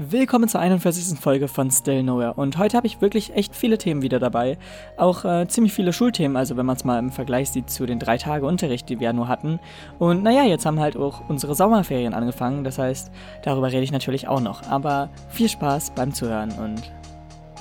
Willkommen 0.00 0.48
zur 0.48 0.60
41. 0.60 1.18
Folge 1.18 1.48
von 1.48 1.72
Still 1.72 2.04
Nowhere 2.04 2.34
und 2.34 2.56
heute 2.56 2.76
habe 2.76 2.86
ich 2.86 3.00
wirklich 3.00 3.34
echt 3.34 3.56
viele 3.56 3.78
Themen 3.78 4.00
wieder 4.00 4.20
dabei. 4.20 4.56
Auch 4.96 5.24
äh, 5.24 5.48
ziemlich 5.48 5.72
viele 5.72 5.92
Schulthemen, 5.92 6.36
also 6.36 6.56
wenn 6.56 6.66
man 6.66 6.76
es 6.76 6.84
mal 6.84 7.00
im 7.00 7.10
Vergleich 7.10 7.50
sieht 7.50 7.68
zu 7.68 7.84
den 7.84 7.98
drei 7.98 8.16
Tage 8.16 8.46
Unterricht, 8.46 8.88
die 8.88 9.00
wir 9.00 9.06
ja 9.06 9.12
nur 9.12 9.26
hatten. 9.26 9.58
Und 9.98 10.22
naja, 10.22 10.44
jetzt 10.44 10.66
haben 10.66 10.78
halt 10.78 10.96
auch 10.96 11.28
unsere 11.28 11.56
Sommerferien 11.56 12.14
angefangen, 12.14 12.62
das 12.62 12.78
heißt, 12.78 13.10
darüber 13.42 13.72
rede 13.72 13.82
ich 13.82 13.90
natürlich 13.90 14.28
auch 14.28 14.40
noch. 14.40 14.62
Aber 14.70 15.10
viel 15.30 15.48
Spaß 15.48 15.90
beim 15.96 16.14
Zuhören 16.14 16.52
und 16.52 16.92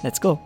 let's 0.04 0.22
go! 0.22 0.38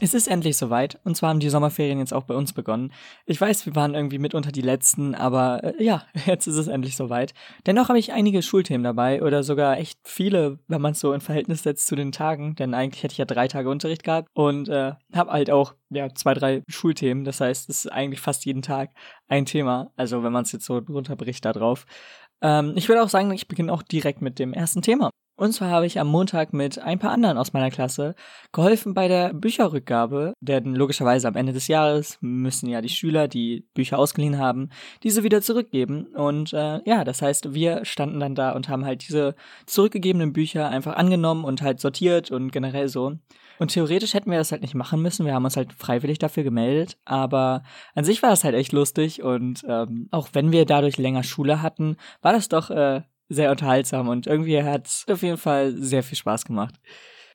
Es 0.00 0.14
ist 0.14 0.28
endlich 0.28 0.56
soweit, 0.56 1.00
und 1.02 1.16
zwar 1.16 1.30
haben 1.30 1.40
die 1.40 1.48
Sommerferien 1.48 1.98
jetzt 1.98 2.14
auch 2.14 2.22
bei 2.22 2.34
uns 2.34 2.52
begonnen. 2.52 2.92
Ich 3.26 3.40
weiß, 3.40 3.66
wir 3.66 3.74
waren 3.74 3.94
irgendwie 3.94 4.20
mitunter 4.20 4.52
die 4.52 4.62
Letzten, 4.62 5.16
aber 5.16 5.64
äh, 5.64 5.82
ja, 5.82 6.04
jetzt 6.26 6.46
ist 6.46 6.54
es 6.54 6.68
endlich 6.68 6.94
soweit. 6.94 7.34
Dennoch 7.66 7.88
habe 7.88 7.98
ich 7.98 8.12
einige 8.12 8.42
Schulthemen 8.42 8.84
dabei, 8.84 9.20
oder 9.22 9.42
sogar 9.42 9.76
echt 9.76 9.98
viele, 10.04 10.60
wenn 10.68 10.80
man 10.80 10.92
es 10.92 11.00
so 11.00 11.12
in 11.12 11.20
Verhältnis 11.20 11.64
setzt 11.64 11.88
zu 11.88 11.96
den 11.96 12.12
Tagen, 12.12 12.54
denn 12.54 12.74
eigentlich 12.74 13.02
hätte 13.02 13.12
ich 13.12 13.18
ja 13.18 13.24
drei 13.24 13.48
Tage 13.48 13.68
Unterricht 13.68 14.04
gehabt 14.04 14.28
und 14.34 14.68
äh, 14.68 14.92
habe 15.12 15.32
halt 15.32 15.50
auch 15.50 15.74
ja, 15.90 16.14
zwei, 16.14 16.34
drei 16.34 16.62
Schulthemen. 16.68 17.24
Das 17.24 17.40
heißt, 17.40 17.68
es 17.68 17.84
ist 17.86 17.92
eigentlich 17.92 18.20
fast 18.20 18.44
jeden 18.44 18.62
Tag 18.62 18.90
ein 19.26 19.46
Thema, 19.46 19.90
also 19.96 20.22
wenn 20.22 20.32
man 20.32 20.44
es 20.44 20.52
jetzt 20.52 20.66
so 20.66 20.78
runterbricht 20.78 21.44
da 21.44 21.52
drauf. 21.52 21.86
Ähm, 22.40 22.74
ich 22.76 22.88
würde 22.88 23.02
auch 23.02 23.08
sagen, 23.08 23.32
ich 23.32 23.48
beginne 23.48 23.72
auch 23.72 23.82
direkt 23.82 24.22
mit 24.22 24.38
dem 24.38 24.52
ersten 24.52 24.80
Thema. 24.80 25.10
Und 25.38 25.52
zwar 25.52 25.70
habe 25.70 25.86
ich 25.86 26.00
am 26.00 26.08
Montag 26.08 26.52
mit 26.52 26.80
ein 26.80 26.98
paar 26.98 27.12
anderen 27.12 27.38
aus 27.38 27.52
meiner 27.52 27.70
Klasse 27.70 28.16
geholfen 28.50 28.92
bei 28.92 29.06
der 29.06 29.32
Bücherrückgabe, 29.32 30.34
denn 30.40 30.74
logischerweise 30.74 31.28
am 31.28 31.36
Ende 31.36 31.52
des 31.52 31.68
Jahres 31.68 32.18
müssen 32.20 32.68
ja 32.68 32.82
die 32.82 32.88
Schüler, 32.88 33.28
die 33.28 33.64
Bücher 33.72 34.00
ausgeliehen 34.00 34.38
haben, 34.38 34.70
diese 35.04 35.22
wieder 35.22 35.40
zurückgeben. 35.40 36.08
Und 36.08 36.52
äh, 36.54 36.80
ja, 36.84 37.04
das 37.04 37.22
heißt, 37.22 37.54
wir 37.54 37.84
standen 37.84 38.18
dann 38.18 38.34
da 38.34 38.50
und 38.50 38.68
haben 38.68 38.84
halt 38.84 39.06
diese 39.08 39.36
zurückgegebenen 39.64 40.32
Bücher 40.32 40.70
einfach 40.70 40.96
angenommen 40.96 41.44
und 41.44 41.62
halt 41.62 41.78
sortiert 41.78 42.32
und 42.32 42.50
generell 42.50 42.88
so. 42.88 43.12
Und 43.60 43.70
theoretisch 43.70 44.14
hätten 44.14 44.32
wir 44.32 44.38
das 44.38 44.50
halt 44.50 44.62
nicht 44.62 44.74
machen 44.74 45.00
müssen. 45.02 45.24
Wir 45.24 45.34
haben 45.34 45.44
uns 45.44 45.56
halt 45.56 45.72
freiwillig 45.72 46.18
dafür 46.18 46.42
gemeldet. 46.42 46.98
Aber 47.04 47.62
an 47.94 48.04
sich 48.04 48.22
war 48.24 48.30
das 48.30 48.42
halt 48.42 48.56
echt 48.56 48.72
lustig. 48.72 49.22
Und 49.22 49.64
ähm, 49.68 50.08
auch 50.10 50.30
wenn 50.32 50.50
wir 50.50 50.64
dadurch 50.64 50.96
länger 50.96 51.22
Schule 51.22 51.62
hatten, 51.62 51.96
war 52.22 52.32
das 52.32 52.48
doch 52.48 52.70
äh, 52.70 53.02
sehr 53.28 53.50
unterhaltsam 53.50 54.08
und 54.08 54.26
irgendwie 54.26 54.62
hat 54.62 54.86
es 54.86 55.04
auf 55.08 55.22
jeden 55.22 55.36
Fall 55.36 55.74
sehr 55.76 56.02
viel 56.02 56.16
Spaß 56.16 56.44
gemacht. 56.44 56.74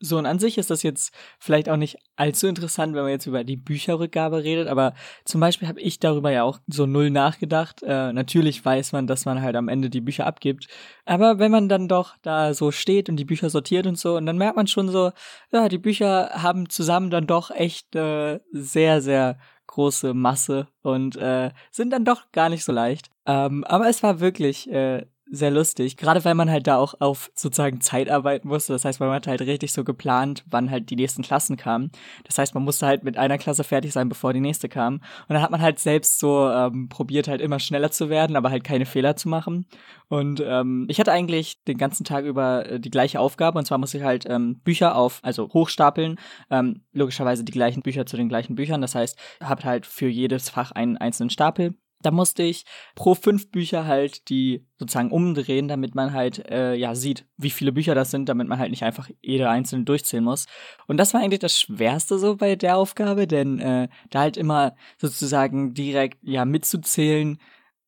So, 0.06 0.18
und 0.18 0.26
an 0.26 0.38
sich 0.38 0.58
ist 0.58 0.70
das 0.70 0.84
jetzt 0.84 1.14
vielleicht 1.40 1.70
auch 1.70 1.78
nicht 1.78 1.98
allzu 2.18 2.48
interessant, 2.48 2.94
wenn 2.94 3.04
man 3.04 3.12
jetzt 3.12 3.26
über 3.26 3.46
die 3.46 3.56
Bücherrückgabe 3.56 4.44
redet, 4.44 4.68
aber 4.68 4.96
zum 5.24 5.40
Beispiel 5.40 5.70
habe 5.70 5.80
ich 5.80 5.98
darüber 5.98 6.30
ja 6.30 6.44
auch 6.44 6.60
so 6.68 6.86
null 6.86 7.10
nachgedacht. 7.10 7.82
Äh, 7.84 8.12
natürlich 8.12 8.66
weiß 8.66 8.92
man, 8.92 9.08
dass 9.08 9.24
man 9.24 9.42
halt 9.42 9.56
am 9.56 9.70
Ende 9.70 9.90
die 9.90 10.02
Bücher 10.02 10.28
abgibt, 10.28 10.68
aber 11.06 11.40
wenn 11.40 11.52
man 11.52 11.70
dann 11.70 11.88
doch 11.88 12.18
da 12.22 12.54
so 12.54 12.72
steht 12.72 13.08
und 13.08 13.16
die 13.16 13.24
Bücher 13.24 13.50
sortiert 13.50 13.88
und 13.88 13.98
so, 13.98 14.18
und 14.18 14.26
dann 14.26 14.38
merkt 14.38 14.58
man 14.58 14.68
schon 14.68 14.90
so, 14.90 15.12
ja, 15.54 15.70
die 15.70 15.78
Bücher 15.78 16.32
haben 16.34 16.70
zusammen 16.70 17.10
dann 17.10 17.26
doch 17.26 17.50
echt 17.50 17.96
äh, 17.96 18.42
sehr, 18.52 19.02
sehr 19.02 19.38
große 19.68 20.14
Masse 20.14 20.68
und 20.82 21.16
äh, 21.16 21.52
sind 21.72 21.92
dann 21.92 22.04
doch 22.04 22.30
gar 22.34 22.50
nicht 22.50 22.66
so 22.66 22.74
leicht. 22.74 23.10
Ähm, 23.26 23.64
aber 23.64 23.88
es 23.88 24.04
war 24.04 24.20
wirklich 24.20 24.70
äh, 24.70 25.06
sehr 25.26 25.52
lustig, 25.52 25.98
gerade 25.98 26.24
weil 26.26 26.36
man 26.36 26.50
halt 26.50 26.68
da 26.68 26.78
auch 26.78 26.96
auf 27.00 27.32
sozusagen 27.34 27.82
Zeit 27.82 28.10
arbeiten 28.10 28.48
musste. 28.48 28.74
Das 28.74 28.86
heißt, 28.86 29.00
man 29.00 29.10
hat 29.12 29.28
halt 29.28 29.42
richtig 29.42 29.72
so 29.74 29.84
geplant, 29.84 30.44
wann 30.50 30.70
halt 30.70 30.90
die 30.90 30.96
nächsten 30.96 31.24
Klassen 31.24 31.58
kamen. 31.58 31.92
Das 32.26 32.38
heißt, 32.38 32.54
man 32.54 32.64
musste 32.64 32.86
halt 32.86 33.04
mit 33.04 33.18
einer 33.18 33.38
Klasse 33.38 33.64
fertig 33.64 33.94
sein, 33.94 34.10
bevor 34.10 34.34
die 34.34 34.42
nächste 34.42 34.70
kam. 34.70 34.96
Und 34.96 35.30
dann 35.30 35.42
hat 35.42 35.52
man 35.52 35.62
halt 35.62 35.80
selbst 35.80 36.20
so 36.20 36.50
ähm, 36.50 36.90
probiert, 36.90 37.28
halt 37.28 37.42
immer 37.42 37.60
schneller 37.60 37.90
zu 37.90 38.10
werden, 38.10 38.36
aber 38.36 38.52
halt 38.52 38.64
keine 38.64 38.86
Fehler 38.86 39.16
zu 39.16 39.30
machen. 39.30 39.66
Und 40.08 40.44
ähm, 40.46 40.86
ich 40.90 41.00
hatte 41.00 41.12
eigentlich 41.12 41.64
den 41.64 41.78
ganzen 41.78 42.04
Tag 42.04 42.26
über 42.26 42.70
äh, 42.70 42.80
die 42.80 42.92
gleiche 42.92 43.20
Aufgabe. 43.20 43.58
Und 43.58 43.66
zwar 43.66 43.78
musste 43.78 43.98
ich 43.98 44.04
halt 44.04 44.26
ähm, 44.30 44.60
Bücher 44.64 44.96
auf, 44.96 45.20
also 45.24 45.50
hochstapeln. 45.54 46.20
Ähm, 46.52 46.84
logischerweise 46.92 47.44
die 47.44 47.52
gleichen 47.52 47.82
Bücher 47.82 48.06
zu 48.06 48.18
den 48.18 48.30
gleichen 48.30 48.56
Büchern. 48.56 48.82
Das 48.82 48.94
heißt, 48.94 49.18
habt 49.42 49.66
halt 49.66 49.86
für 49.86 50.08
jedes 50.08 50.50
Fach 50.50 50.72
einen 50.72 50.98
einzelnen 50.98 51.30
Stapel 51.30 51.76
da 52.06 52.12
musste 52.12 52.44
ich 52.44 52.66
pro 52.96 53.16
fünf 53.16 53.50
Bücher 53.52 53.86
halt 53.86 54.30
die 54.30 54.66
sozusagen 54.78 55.12
umdrehen, 55.12 55.68
damit 55.68 55.96
man 55.96 56.14
halt 56.14 56.50
äh, 56.50 56.76
ja 56.76 56.96
sieht, 56.96 57.26
wie 57.38 57.50
viele 57.50 57.72
Bücher 57.72 57.96
das 57.96 58.12
sind, 58.12 58.30
damit 58.30 58.48
man 58.48 58.60
halt 58.60 58.72
nicht 58.72 58.84
einfach 58.84 59.10
jede 59.22 59.50
einzelne 59.50 59.86
durchzählen 59.86 60.24
muss. 60.24 60.46
Und 60.88 60.98
das 60.98 61.14
war 61.14 61.22
eigentlich 61.22 61.40
das 61.40 61.60
Schwerste 61.60 62.20
so 62.20 62.36
bei 62.36 62.56
der 62.56 62.78
Aufgabe, 62.78 63.28
denn 63.28 63.60
äh, 63.60 63.88
da 64.10 64.20
halt 64.22 64.38
immer 64.38 64.76
sozusagen 64.98 65.74
direkt 65.74 66.18
ja 66.22 66.46
mitzuzählen, 66.46 67.40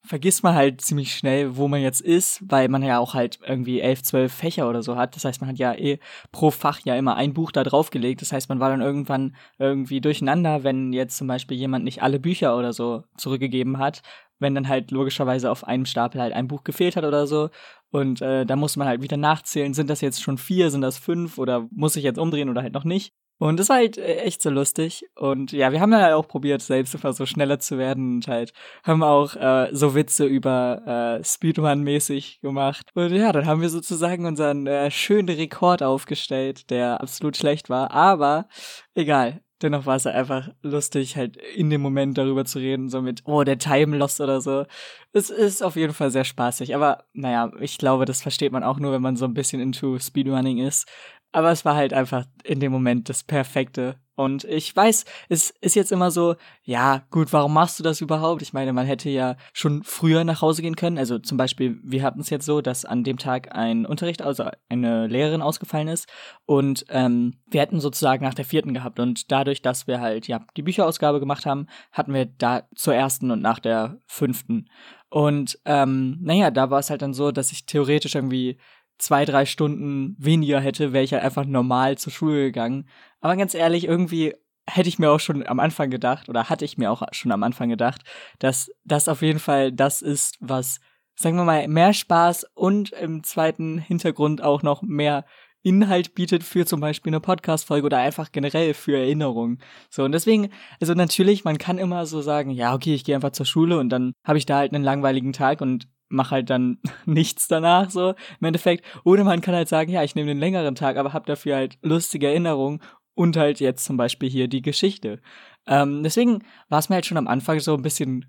vergisst 0.06 0.44
man 0.44 0.56
halt 0.56 0.82
ziemlich 0.82 1.16
schnell, 1.16 1.58
wo 1.58 1.68
man 1.68 1.82
jetzt 1.82 2.02
ist, 2.02 2.42
weil 2.50 2.70
man 2.70 2.84
ja 2.84 3.00
auch 3.00 3.14
halt 3.14 3.40
irgendwie 3.46 3.82
elf, 3.82 4.04
zwölf 4.04 4.34
Fächer 4.34 4.70
oder 4.70 4.84
so 4.84 4.96
hat. 4.96 5.16
Das 5.16 5.26
heißt, 5.26 5.42
man 5.42 5.50
hat 5.50 5.58
ja 5.58 5.74
eh 5.74 6.00
pro 6.32 6.52
Fach 6.52 6.80
ja 6.86 6.96
immer 6.96 7.16
ein 7.16 7.34
Buch 7.34 7.52
da 7.52 7.64
draufgelegt. 7.64 8.22
Das 8.22 8.32
heißt, 8.32 8.50
man 8.50 8.60
war 8.60 8.70
dann 8.70 8.82
irgendwann 8.82 9.36
irgendwie 9.58 10.02
durcheinander, 10.02 10.64
wenn 10.64 10.94
jetzt 10.94 11.18
zum 11.18 11.28
Beispiel 11.28 11.58
jemand 11.58 11.84
nicht 11.84 12.02
alle 12.04 12.20
Bücher 12.20 12.58
oder 12.58 12.74
so 12.74 13.04
zurückgegeben 13.18 13.78
hat, 13.78 14.02
wenn 14.40 14.56
dann 14.56 14.68
halt 14.68 14.92
logischerweise 14.92 15.50
auf 15.50 15.66
einem 15.66 15.86
Stapel 15.86 16.22
halt 16.22 16.34
ein 16.34 16.48
Buch 16.48 16.64
gefehlt 16.64 16.96
hat 16.96 17.04
oder 17.04 17.28
so. 17.28 17.50
Und 17.92 18.22
äh, 18.22 18.46
da 18.46 18.56
muss 18.56 18.76
man 18.78 18.88
halt 18.88 19.02
wieder 19.02 19.18
nachzählen, 19.18 19.74
sind 19.74 19.90
das 19.90 20.02
jetzt 20.02 20.22
schon 20.22 20.38
vier, 20.38 20.72
sind 20.72 20.82
das 20.82 20.98
fünf 20.98 21.38
oder 21.38 21.68
muss 21.72 21.96
ich 21.96 22.04
jetzt 22.04 22.20
umdrehen 22.20 22.50
oder 22.50 22.62
halt 22.62 22.74
noch 22.74 22.84
nicht. 22.84 23.14
Und 23.38 23.60
das 23.60 23.70
war 23.70 23.78
halt 23.78 23.98
äh, 23.98 24.18
echt 24.18 24.42
so 24.42 24.50
lustig. 24.50 25.06
Und 25.16 25.52
ja, 25.52 25.72
wir 25.72 25.82
haben 25.82 25.92
dann 25.92 26.02
halt 26.02 26.14
auch 26.14 26.28
probiert, 26.28 26.62
selbst 26.62 26.96
immer 26.96 27.12
so 27.14 27.26
schneller 27.26 27.60
zu 27.60 27.78
werden 27.78 28.16
und 28.16 28.28
halt 28.28 28.54
haben 28.84 29.04
auch 29.04 29.36
äh, 29.36 29.70
so 29.74 29.94
Witze 29.94 30.26
über 30.26 31.20
äh, 31.20 31.24
Speedrun-mäßig 31.24 32.42
gemacht. 32.42 32.90
Und 32.94 33.12
ja, 33.12 33.32
dann 33.32 33.46
haben 33.46 33.62
wir 33.62 33.70
sozusagen 33.70 34.26
unseren 34.26 34.68
äh, 34.68 34.90
schönen 34.90 35.30
Rekord 35.30 35.84
aufgestellt, 35.84 36.70
der 36.70 37.02
absolut 37.02 37.36
schlecht 37.38 37.70
war. 37.70 37.92
Aber 37.92 38.48
egal. 38.94 39.42
Dennoch 39.62 39.86
war 39.86 39.96
es 39.96 40.06
einfach 40.06 40.50
lustig, 40.64 41.16
halt 41.16 41.38
in 41.38 41.70
dem 41.70 41.80
Moment 41.80 42.18
darüber 42.18 42.44
zu 42.44 42.60
reden, 42.60 42.90
so 42.90 43.02
mit, 43.02 43.22
oh, 43.24 43.44
der 43.44 43.58
Time 43.58 43.96
Lost 43.96 44.20
oder 44.20 44.42
so. 44.42 44.66
Es 45.14 45.30
ist 45.30 45.64
auf 45.64 45.78
jeden 45.78 45.94
Fall 45.94 46.12
sehr 46.12 46.26
spaßig. 46.26 46.76
Aber 46.76 47.06
naja, 47.14 47.50
ich 47.62 47.78
glaube, 47.78 48.04
das 48.04 48.22
versteht 48.22 48.52
man 48.52 48.64
auch 48.64 48.80
nur, 48.80 48.92
wenn 48.92 49.02
man 49.02 49.16
so 49.16 49.24
ein 49.24 49.34
bisschen 49.34 49.62
into 49.62 49.98
Speedrunning 49.98 50.58
ist. 50.58 50.90
Aber 51.36 51.52
es 51.52 51.66
war 51.66 51.76
halt 51.76 51.92
einfach 51.92 52.24
in 52.46 52.62
dem 52.62 52.72
Moment 52.72 53.10
das 53.10 53.22
Perfekte. 53.22 53.98
Und 54.16 54.46
ich 54.46 54.74
weiß, 54.74 55.04
es 55.28 55.50
ist 55.60 55.76
jetzt 55.76 55.92
immer 55.92 56.10
so, 56.10 56.36
ja, 56.64 57.04
gut, 57.12 57.34
warum 57.34 57.54
machst 57.54 57.78
du 57.78 57.84
das 57.84 58.00
überhaupt? 58.00 58.42
Ich 58.42 58.54
meine, 58.54 58.72
man 58.72 58.86
hätte 58.86 59.10
ja 59.10 59.36
schon 59.52 59.84
früher 59.84 60.24
nach 60.24 60.42
Hause 60.42 60.62
gehen 60.62 60.78
können. 60.78 60.98
Also 60.98 61.20
zum 61.20 61.38
Beispiel, 61.38 61.78
wir 61.84 62.04
hatten 62.04 62.22
es 62.22 62.30
jetzt 62.30 62.46
so, 62.46 62.62
dass 62.62 62.86
an 62.86 63.04
dem 63.04 63.18
Tag 63.18 63.54
ein 63.54 63.86
Unterricht, 63.86 64.22
also 64.22 64.50
eine 64.70 65.08
Lehrerin 65.08 65.42
ausgefallen 65.42 65.90
ist. 65.90 66.08
Und 66.46 66.86
ähm, 66.88 67.42
wir 67.48 67.60
hätten 67.60 67.82
sozusagen 67.82 68.24
nach 68.24 68.34
der 68.34 68.46
vierten 68.46 68.74
gehabt. 68.74 69.02
Und 69.02 69.30
dadurch, 69.30 69.62
dass 69.62 69.88
wir 69.88 70.00
halt, 70.00 70.30
ja, 70.30 70.40
die 70.56 70.64
Bücherausgabe 70.64 71.20
gemacht 71.20 71.46
haben, 71.46 71.68
hatten 71.92 72.14
wir 72.14 72.28
da 72.28 72.64
zur 72.76 72.96
ersten 72.96 73.30
und 73.30 73.42
nach 73.42 73.60
der 73.60 73.98
fünften. 74.06 74.70
Und 75.10 75.60
ähm, 75.66 76.18
naja, 76.22 76.50
da 76.50 76.70
war 76.70 76.80
es 76.80 76.90
halt 76.90 77.02
dann 77.02 77.14
so, 77.14 77.32
dass 77.32 77.52
ich 77.52 77.66
theoretisch 77.66 78.16
irgendwie 78.16 78.58
zwei, 78.98 79.26
drei 79.26 79.46
Stunden 79.46 80.16
weniger 80.18 80.60
hätte, 80.60 80.94
wäre 80.94 81.04
ich 81.04 81.14
halt 81.14 81.24
einfach 81.24 81.46
normal 81.46 81.98
zur 81.98 82.14
Schule 82.14 82.46
gegangen. 82.46 82.88
Aber 83.20 83.36
ganz 83.36 83.54
ehrlich, 83.54 83.86
irgendwie 83.86 84.34
hätte 84.68 84.90
ich 84.90 85.00
mir 85.00 85.12
auch 85.12 85.20
schon 85.20 85.46
am 85.46 85.60
Anfang 85.60 85.90
gedacht, 85.90 86.30
oder 86.30 86.50
hatte 86.50 86.66
ich 86.66 86.78
mir 86.78 86.92
auch 86.92 87.04
schon 87.12 87.32
am 87.32 87.44
Anfang 87.44 87.70
gedacht, 87.70 88.02
dass 88.40 88.72
das 88.84 89.08
auf 89.08 89.22
jeden 89.22 89.40
Fall 89.40 89.72
das 89.72 90.02
ist, 90.02 90.38
was, 90.40 90.80
sagen 91.16 91.38
wir 91.38 91.44
mal, 91.44 91.68
mehr 91.68 91.94
Spaß 91.94 92.48
und 92.56 92.92
im 92.92 93.24
zweiten 93.24 93.78
Hintergrund 93.78 94.42
auch 94.42 94.64
noch 94.64 94.82
mehr 94.82 95.26
Inhalt 95.62 96.14
bietet 96.14 96.44
für 96.44 96.66
zum 96.66 96.80
Beispiel 96.80 97.10
eine 97.10 97.20
Podcast-Folge 97.20 97.88
oder 97.88 97.98
einfach 97.98 98.32
generell 98.32 98.76
für 98.76 98.98
Erinnerungen. 98.98 99.60
So, 99.90 100.04
und 100.04 100.12
deswegen, 100.12 100.50
also 100.80 100.94
natürlich, 100.94 101.44
man 101.44 101.58
kann 101.58 101.80
immer 101.80 102.06
so 102.06 102.22
sagen, 102.22 102.52
ja, 102.52 102.76
okay, 102.76 102.94
ich 102.94 103.04
gehe 103.04 103.16
einfach 103.16 103.32
zur 103.32 103.48
Schule 103.48 103.80
und 103.80 103.90
dann 103.90 104.14
habe 104.24 104.38
ich 104.38 104.46
da 104.46 104.58
halt 104.58 104.74
einen 104.74 104.84
langweiligen 104.84 105.34
Tag 105.34 105.62
und 105.62 105.88
mach 106.10 106.32
halt 106.32 106.50
dann 106.50 106.80
nichts 107.06 107.48
danach 107.48 107.90
so 107.90 108.10
im 108.40 108.48
Endeffekt. 108.48 108.86
Oder 109.04 109.24
man 109.24 109.42
kann 109.42 109.56
halt 109.56 109.70
sagen, 109.70 109.92
ja, 109.92 110.04
ich 110.04 110.16
nehme 110.16 110.28
den 110.28 110.40
längeren 110.40 110.76
Tag, 110.76 110.98
aber 110.98 111.14
hab 111.14 111.26
dafür 111.26 111.56
halt 111.56 111.78
lustige 111.82 112.28
Erinnerungen 112.28 112.82
und 113.14 113.38
halt 113.38 113.60
jetzt 113.60 113.86
zum 113.86 113.98
Beispiel 113.98 114.30
hier 114.30 114.48
die 114.48 114.62
Geschichte. 114.62 115.22
Ähm, 115.68 116.04
deswegen 116.04 116.44
war 116.70 116.80
es 116.80 116.90
mir 116.90 116.96
halt 116.96 117.06
schon 117.06 117.18
am 117.18 117.28
Anfang 117.28 117.60
so 117.60 117.74
ein 117.74 117.82
bisschen 117.82 118.26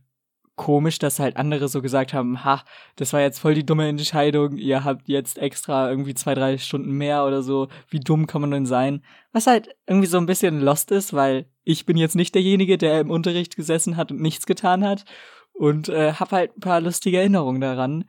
komisch, 0.56 0.98
dass 0.98 1.20
halt 1.20 1.36
andere 1.36 1.68
so 1.68 1.82
gesagt 1.82 2.14
haben, 2.14 2.44
ha, 2.44 2.64
das 2.96 3.12
war 3.12 3.20
jetzt 3.20 3.38
voll 3.38 3.54
die 3.54 3.66
dumme 3.66 3.88
Entscheidung, 3.88 4.56
ihr 4.56 4.84
habt 4.84 5.06
jetzt 5.06 5.38
extra 5.38 5.90
irgendwie 5.90 6.14
zwei, 6.14 6.34
drei 6.34 6.56
Stunden 6.56 6.92
mehr 6.92 7.26
oder 7.26 7.42
so, 7.42 7.68
wie 7.90 8.00
dumm 8.00 8.26
kann 8.26 8.40
man 8.40 8.50
denn 8.50 8.66
sein? 8.66 9.02
Was 9.32 9.46
halt 9.46 9.76
irgendwie 9.86 10.06
so 10.06 10.16
ein 10.16 10.26
bisschen 10.26 10.60
lost 10.60 10.90
ist, 10.90 11.12
weil 11.12 11.46
ich 11.62 11.84
bin 11.84 11.98
jetzt 11.98 12.16
nicht 12.16 12.34
derjenige, 12.34 12.78
der 12.78 13.00
im 13.00 13.10
Unterricht 13.10 13.54
gesessen 13.54 13.98
hat 13.98 14.10
und 14.10 14.20
nichts 14.20 14.46
getan 14.46 14.82
hat 14.82 15.04
und 15.58 15.88
äh, 15.88 16.12
habe 16.14 16.36
halt 16.36 16.56
ein 16.56 16.60
paar 16.60 16.80
lustige 16.80 17.18
Erinnerungen 17.18 17.60
daran, 17.60 18.04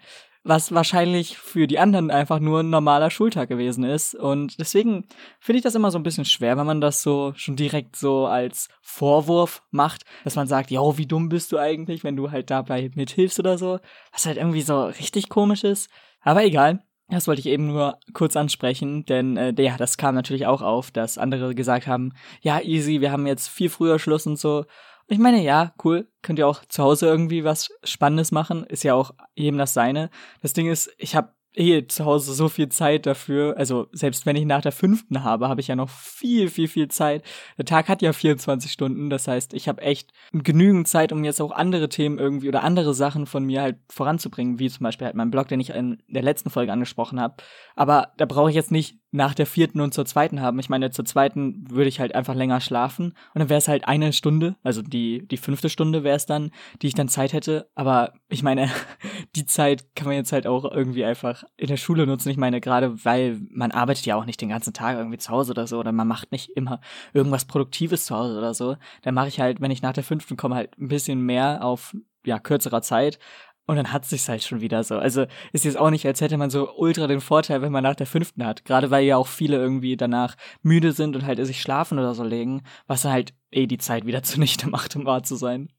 was 0.48 0.72
wahrscheinlich 0.74 1.38
für 1.38 1.68
die 1.68 1.78
anderen 1.78 2.10
einfach 2.10 2.40
nur 2.40 2.62
ein 2.62 2.70
normaler 2.70 3.10
Schultag 3.12 3.50
gewesen 3.50 3.84
ist. 3.84 4.16
Und 4.16 4.60
deswegen 4.60 5.06
finde 5.40 5.58
ich 5.58 5.64
das 5.64 5.76
immer 5.76 5.92
so 5.92 6.00
ein 6.00 6.04
bisschen 6.04 6.26
schwer, 6.26 6.58
wenn 6.58 6.66
man 6.66 6.80
das 6.80 7.02
so 7.02 7.34
schon 7.36 7.58
direkt 7.58 7.98
so 7.98 8.26
als 8.28 8.70
Vorwurf 8.82 9.64
macht, 9.72 10.04
dass 10.24 10.36
man 10.36 10.48
sagt, 10.48 10.72
ja, 10.72 10.80
wie 10.98 11.06
dumm 11.06 11.28
bist 11.28 11.52
du 11.52 11.58
eigentlich, 11.58 12.04
wenn 12.04 12.16
du 12.16 12.32
halt 12.32 12.50
dabei 12.50 12.90
mithilfst 12.96 13.40
oder 13.40 13.58
so, 13.58 13.80
was 14.14 14.26
halt 14.26 14.38
irgendwie 14.38 14.62
so 14.62 14.86
richtig 14.86 15.28
komisch 15.30 15.64
ist. 15.64 15.90
Aber 16.22 16.44
egal. 16.44 16.84
Das 17.10 17.26
wollte 17.26 17.40
ich 17.40 17.48
eben 17.48 17.68
nur 17.68 18.00
kurz 18.14 18.36
ansprechen, 18.36 19.06
denn 19.06 19.38
äh, 19.38 19.54
ja, 19.58 19.78
das 19.78 19.96
kam 19.96 20.14
natürlich 20.14 20.46
auch 20.46 20.62
auf, 20.62 20.92
dass 20.92 21.18
andere 21.18 21.56
gesagt 21.56 21.88
haben, 21.88 22.12
ja, 22.42 22.60
easy, 22.60 23.00
wir 23.00 23.14
haben 23.14 23.26
jetzt 23.26 23.48
viel 23.48 23.70
früher 23.70 23.98
Schluss 23.98 24.28
und 24.28 24.38
so. 24.38 24.66
Ich 25.10 25.20
meine, 25.20 25.42
ja, 25.42 25.74
cool, 25.86 26.08
könnt 26.22 26.38
ihr 26.38 26.48
auch 26.48 26.66
zu 26.66 26.84
Hause 26.84 27.06
irgendwie 27.06 27.46
was 27.46 27.70
Spannendes 27.84 28.34
machen, 28.34 28.66
ist 28.66 28.84
ja 28.84 28.94
auch 28.94 29.12
jedem 29.36 29.58
das 29.58 29.74
seine. 29.74 30.10
Das 30.42 30.52
Ding 30.52 30.68
ist, 30.68 30.94
ich 30.98 31.16
habe 31.16 31.32
eh 31.58 31.88
zu 31.88 32.06
Hause 32.06 32.34
so 32.34 32.50
viel 32.50 32.70
Zeit 32.70 33.06
dafür. 33.06 33.56
Also 33.58 33.88
selbst 33.92 34.26
wenn 34.26 34.36
ich 34.36 34.46
nach 34.46 34.62
der 34.62 34.72
fünften 34.72 35.24
habe, 35.24 35.50
habe 35.50 35.62
ich 35.62 35.68
ja 35.68 35.76
noch 35.76 35.90
viel, 35.90 36.50
viel, 36.50 36.68
viel 36.68 36.88
Zeit. 36.88 37.24
Der 37.58 37.66
Tag 37.66 37.90
hat 37.90 38.02
ja 38.02 38.14
24 38.14 38.72
Stunden. 38.72 39.10
Das 39.10 39.28
heißt, 39.28 39.54
ich 39.54 39.68
habe 39.68 39.82
echt 39.82 40.12
genügend 40.32 40.88
Zeit, 40.88 41.12
um 41.12 41.24
jetzt 41.24 41.42
auch 41.42 41.52
andere 41.52 41.90
Themen 41.90 42.20
irgendwie 42.20 42.48
oder 42.48 42.64
andere 42.64 42.94
Sachen 42.94 43.26
von 43.26 43.44
mir 43.44 43.62
halt 43.62 43.78
voranzubringen, 43.90 44.60
wie 44.60 44.70
zum 44.70 44.84
Beispiel 44.84 45.06
halt 45.06 45.16
mein 45.16 45.32
Blog, 45.32 45.48
den 45.48 45.60
ich 45.60 45.72
in 45.72 46.02
der 46.08 46.24
letzten 46.24 46.50
Folge 46.50 46.72
angesprochen 46.72 47.20
habe. 47.20 47.36
Aber 47.76 48.14
da 48.18 48.26
brauche 48.26 48.50
ich 48.50 48.56
jetzt 48.56 48.72
nicht 48.72 49.00
nach 49.12 49.34
der 49.34 49.46
vierten 49.46 49.80
und 49.80 49.94
zur 49.94 50.06
zweiten 50.06 50.42
haben. 50.42 50.60
Ich 50.60 50.70
meine, 50.70 50.92
zur 50.92 51.06
zweiten 51.06 51.70
würde 51.70 51.88
ich 51.88 52.00
halt 52.00 52.14
einfach 52.14 52.36
länger 52.36 52.60
schlafen 52.60 53.14
und 53.34 53.40
dann 53.40 53.50
wäre 53.50 53.58
es 53.58 53.68
halt 53.68 53.88
eine 53.88 54.12
Stunde, 54.12 54.56
also 54.64 54.82
die, 54.82 55.26
die 55.28 55.38
fünfte 55.38 55.70
Stunde 55.70 56.04
wäre 56.04 56.18
es 56.18 56.26
dann, 56.26 56.52
die 56.82 56.88
ich 56.88 56.94
dann 56.94 57.08
Zeit 57.08 57.32
hätte. 57.32 57.70
Aber 57.74 58.14
ich 58.28 58.44
meine, 58.44 58.70
die 59.36 59.46
Zeit 59.46 59.96
kann 59.96 60.08
man 60.08 60.16
jetzt 60.16 60.34
halt 60.34 60.46
auch 60.46 60.66
irgendwie 60.66 61.06
einfach 61.06 61.44
in 61.56 61.68
der 61.68 61.78
Schule 61.78 62.06
nutzen. 62.06 62.30
Ich 62.30 62.38
meine, 62.38 62.60
gerade 62.60 63.06
weil 63.06 63.40
man 63.50 63.72
arbeitet 63.72 64.06
ja 64.06 64.16
auch 64.16 64.26
nicht 64.26 64.42
den 64.42 64.50
ganzen 64.50 64.74
Tag 64.74 64.98
irgendwie 64.98 65.18
zu 65.18 65.30
Hause 65.30 65.52
oder 65.52 65.68
so 65.68 65.80
oder 65.80 65.94
man 65.94 66.08
macht 66.08 66.32
nicht 66.32 66.50
immer 66.50 66.82
irgendwas 67.14 67.46
Produktives 67.46 68.06
zu 68.06 68.16
Hause 68.16 68.38
oder 68.38 68.54
so. 68.54 68.76
Dann 69.04 69.16
mache 69.16 69.30
ich 69.30 69.40
halt, 69.40 69.62
wenn 69.62 69.72
ich 69.72 69.82
nach 69.82 69.94
der 69.94 70.04
fünften 70.04 70.36
komme, 70.36 70.56
halt 70.56 70.78
ein 70.78 70.90
bisschen 70.90 71.22
mehr 71.22 71.64
auf 71.64 71.96
ja, 72.26 72.40
kürzerer 72.40 72.82
Zeit 72.82 73.20
und 73.68 73.76
dann 73.76 73.92
hat 73.92 74.06
sich's 74.06 74.30
halt 74.30 74.42
schon 74.44 74.62
wieder 74.62 74.84
so. 74.84 74.98
Also 74.98 75.26
ist 75.52 75.66
jetzt 75.66 75.78
auch 75.78 75.90
nicht, 75.90 76.06
als 76.06 76.22
hätte 76.22 76.38
man 76.38 76.50
so 76.50 76.74
ultra 76.76 77.06
den 77.06 77.22
Vorteil, 77.22 77.62
wenn 77.62 77.72
man 77.72 77.84
nach 77.84 77.96
der 77.96 78.08
fünften 78.08 78.46
hat. 78.46 78.64
Gerade 78.66 78.90
weil 78.92 79.04
ja 79.04 79.18
auch 79.18 79.28
viele 79.28 79.58
irgendwie 79.58 79.98
danach 79.98 80.36
müde 80.64 80.94
sind 80.94 81.16
und 81.16 81.26
halt 81.26 81.46
sich 81.46 81.62
schlafen 81.62 82.00
oder 82.00 82.16
so 82.16 82.24
legen, 82.24 82.64
was 82.88 83.02
dann 83.02 83.12
halt 83.12 83.34
eh 83.52 83.68
die 83.68 83.78
Zeit 83.78 84.06
wieder 84.06 84.24
zunichte 84.24 84.70
macht, 84.70 84.96
um 84.96 85.06
wahr 85.06 85.24
zu 85.24 85.36
sein. 85.36 85.70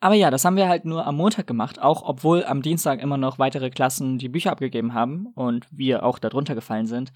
Aber 0.00 0.14
ja, 0.16 0.30
das 0.32 0.44
haben 0.44 0.56
wir 0.56 0.68
halt 0.68 0.84
nur 0.84 1.06
am 1.06 1.16
Montag 1.16 1.46
gemacht, 1.46 1.80
auch 1.80 2.02
obwohl 2.02 2.44
am 2.44 2.62
Dienstag 2.62 3.00
immer 3.00 3.18
noch 3.18 3.38
weitere 3.38 3.70
Klassen 3.70 4.18
die 4.18 4.28
Bücher 4.28 4.50
abgegeben 4.50 4.94
haben 4.94 5.28
und 5.34 5.66
wir 5.70 6.02
auch 6.02 6.18
darunter 6.18 6.56
gefallen 6.56 6.86
sind. 6.86 7.12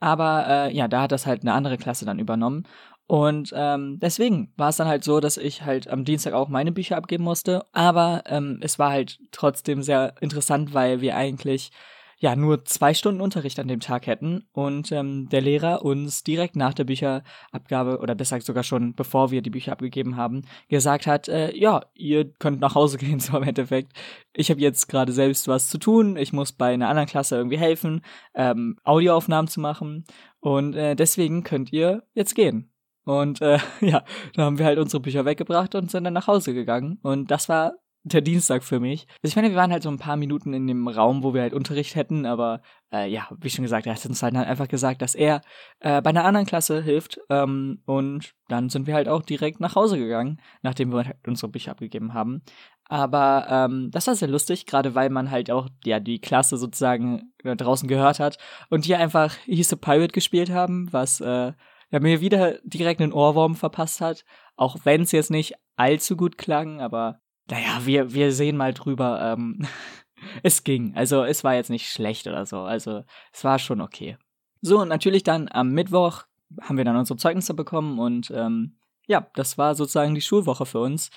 Aber 0.00 0.46
äh, 0.48 0.74
ja, 0.74 0.88
da 0.88 1.02
hat 1.02 1.12
das 1.12 1.26
halt 1.26 1.42
eine 1.42 1.52
andere 1.52 1.76
Klasse 1.78 2.04
dann 2.04 2.18
übernommen. 2.18 2.64
Und 3.06 3.52
ähm, 3.54 3.98
deswegen 4.00 4.52
war 4.56 4.70
es 4.70 4.76
dann 4.76 4.88
halt 4.88 5.04
so, 5.04 5.20
dass 5.20 5.36
ich 5.36 5.62
halt 5.62 5.88
am 5.88 6.04
Dienstag 6.04 6.32
auch 6.32 6.48
meine 6.48 6.72
Bücher 6.72 6.96
abgeben 6.96 7.24
musste. 7.24 7.64
Aber 7.72 8.22
ähm, 8.26 8.58
es 8.62 8.78
war 8.78 8.90
halt 8.90 9.18
trotzdem 9.30 9.82
sehr 9.82 10.14
interessant, 10.20 10.72
weil 10.72 11.00
wir 11.00 11.16
eigentlich 11.16 11.70
ja 12.18 12.36
nur 12.36 12.64
zwei 12.64 12.94
Stunden 12.94 13.20
Unterricht 13.20 13.58
an 13.58 13.68
dem 13.68 13.80
Tag 13.80 14.06
hätten 14.06 14.46
und 14.52 14.90
ähm, 14.92 15.28
der 15.28 15.42
Lehrer 15.42 15.84
uns 15.84 16.22
direkt 16.22 16.56
nach 16.56 16.72
der 16.72 16.84
Bücherabgabe 16.84 17.98
oder 17.98 18.14
besser 18.14 18.40
sogar 18.40 18.62
schon 18.62 18.94
bevor 18.94 19.30
wir 19.30 19.42
die 19.42 19.50
Bücher 19.50 19.72
abgegeben 19.72 20.16
haben 20.16 20.42
gesagt 20.68 21.06
hat, 21.06 21.28
äh, 21.28 21.54
ja 21.54 21.82
ihr 21.94 22.32
könnt 22.38 22.60
nach 22.60 22.74
Hause 22.74 22.98
gehen 23.04 23.20
so 23.20 23.36
im 23.36 23.42
Endeffekt. 23.42 23.92
Ich 24.32 24.50
habe 24.50 24.60
jetzt 24.60 24.88
gerade 24.88 25.12
selbst 25.12 25.48
was 25.48 25.68
zu 25.68 25.76
tun, 25.78 26.16
ich 26.16 26.32
muss 26.32 26.52
bei 26.52 26.72
einer 26.72 26.88
anderen 26.88 27.08
Klasse 27.08 27.36
irgendwie 27.36 27.58
helfen, 27.58 28.02
ähm, 28.34 28.78
Audioaufnahmen 28.84 29.48
zu 29.48 29.60
machen 29.60 30.04
und 30.40 30.74
äh, 30.74 30.96
deswegen 30.96 31.42
könnt 31.42 31.72
ihr 31.72 32.04
jetzt 32.14 32.34
gehen. 32.34 32.73
Und 33.04 33.40
äh, 33.40 33.58
ja, 33.80 34.04
da 34.34 34.42
haben 34.42 34.58
wir 34.58 34.66
halt 34.66 34.78
unsere 34.78 35.00
Bücher 35.00 35.24
weggebracht 35.24 35.74
und 35.74 35.90
sind 35.90 36.04
dann 36.04 36.14
nach 36.14 36.26
Hause 36.26 36.54
gegangen. 36.54 36.98
Und 37.02 37.30
das 37.30 37.48
war 37.48 37.74
der 38.04 38.20
Dienstag 38.20 38.62
für 38.62 38.80
mich. 38.80 39.06
Also 39.22 39.32
ich 39.32 39.36
meine, 39.36 39.48
wir 39.48 39.56
waren 39.56 39.72
halt 39.72 39.82
so 39.82 39.88
ein 39.88 39.98
paar 39.98 40.16
Minuten 40.16 40.52
in 40.52 40.66
dem 40.66 40.86
Raum, 40.88 41.22
wo 41.22 41.32
wir 41.32 41.40
halt 41.40 41.54
Unterricht 41.54 41.94
hätten, 41.96 42.26
aber 42.26 42.60
äh, 42.92 43.10
ja, 43.10 43.28
wie 43.40 43.48
schon 43.48 43.62
gesagt, 43.62 43.86
er 43.86 43.94
hat 43.94 44.04
uns 44.04 44.22
halt 44.22 44.36
einfach 44.36 44.68
gesagt, 44.68 45.00
dass 45.00 45.14
er 45.14 45.40
äh, 45.80 46.02
bei 46.02 46.10
einer 46.10 46.24
anderen 46.24 46.46
Klasse 46.46 46.82
hilft. 46.82 47.18
Ähm, 47.30 47.82
und 47.86 48.34
dann 48.48 48.68
sind 48.68 48.86
wir 48.86 48.94
halt 48.94 49.08
auch 49.08 49.22
direkt 49.22 49.58
nach 49.58 49.74
Hause 49.74 49.96
gegangen, 49.96 50.38
nachdem 50.62 50.92
wir 50.92 51.04
halt 51.04 51.16
unsere 51.26 51.50
Bücher 51.50 51.70
abgegeben 51.70 52.12
haben. 52.12 52.42
Aber 52.86 53.46
ähm, 53.48 53.90
das 53.90 54.06
war 54.06 54.14
sehr 54.14 54.28
lustig, 54.28 54.66
gerade 54.66 54.94
weil 54.94 55.08
man 55.08 55.30
halt 55.30 55.50
auch 55.50 55.68
ja 55.84 55.98
die 55.98 56.20
Klasse 56.20 56.58
sozusagen 56.58 57.32
äh, 57.42 57.56
draußen 57.56 57.88
gehört 57.88 58.20
hat 58.20 58.36
und 58.68 58.84
die 58.84 58.94
einfach 58.94 59.34
He's 59.46 59.72
a 59.72 59.76
Pirate 59.76 60.12
gespielt 60.12 60.50
haben, 60.50 60.92
was 60.92 61.20
äh, 61.22 61.52
ja, 61.90 62.00
mir 62.00 62.20
wieder 62.20 62.58
direkt 62.64 63.00
einen 63.00 63.12
Ohrwurm 63.12 63.54
verpasst 63.54 64.00
hat. 64.00 64.24
Auch 64.56 64.78
wenn 64.84 65.02
es 65.02 65.12
jetzt 65.12 65.30
nicht 65.30 65.54
allzu 65.76 66.16
gut 66.16 66.38
klang, 66.38 66.80
aber 66.80 67.20
naja, 67.48 67.84
wir, 67.84 68.14
wir 68.14 68.32
sehen 68.32 68.56
mal 68.56 68.72
drüber. 68.74 69.20
Ähm, 69.22 69.66
es 70.42 70.64
ging. 70.64 70.94
Also 70.94 71.24
es 71.24 71.44
war 71.44 71.54
jetzt 71.54 71.70
nicht 71.70 71.88
schlecht 71.88 72.26
oder 72.26 72.46
so. 72.46 72.60
Also 72.60 73.04
es 73.32 73.44
war 73.44 73.58
schon 73.58 73.80
okay. 73.80 74.16
So, 74.60 74.80
und 74.80 74.88
natürlich 74.88 75.22
dann 75.22 75.48
am 75.50 75.72
Mittwoch 75.72 76.24
haben 76.62 76.76
wir 76.76 76.84
dann 76.84 76.96
unsere 76.96 77.18
Zeugnisse 77.18 77.54
bekommen 77.54 77.98
und 77.98 78.30
ähm, 78.30 78.78
ja, 79.06 79.26
das 79.34 79.58
war 79.58 79.74
sozusagen 79.74 80.14
die 80.14 80.20
Schulwoche 80.20 80.66
für 80.66 80.80
uns. 80.80 81.10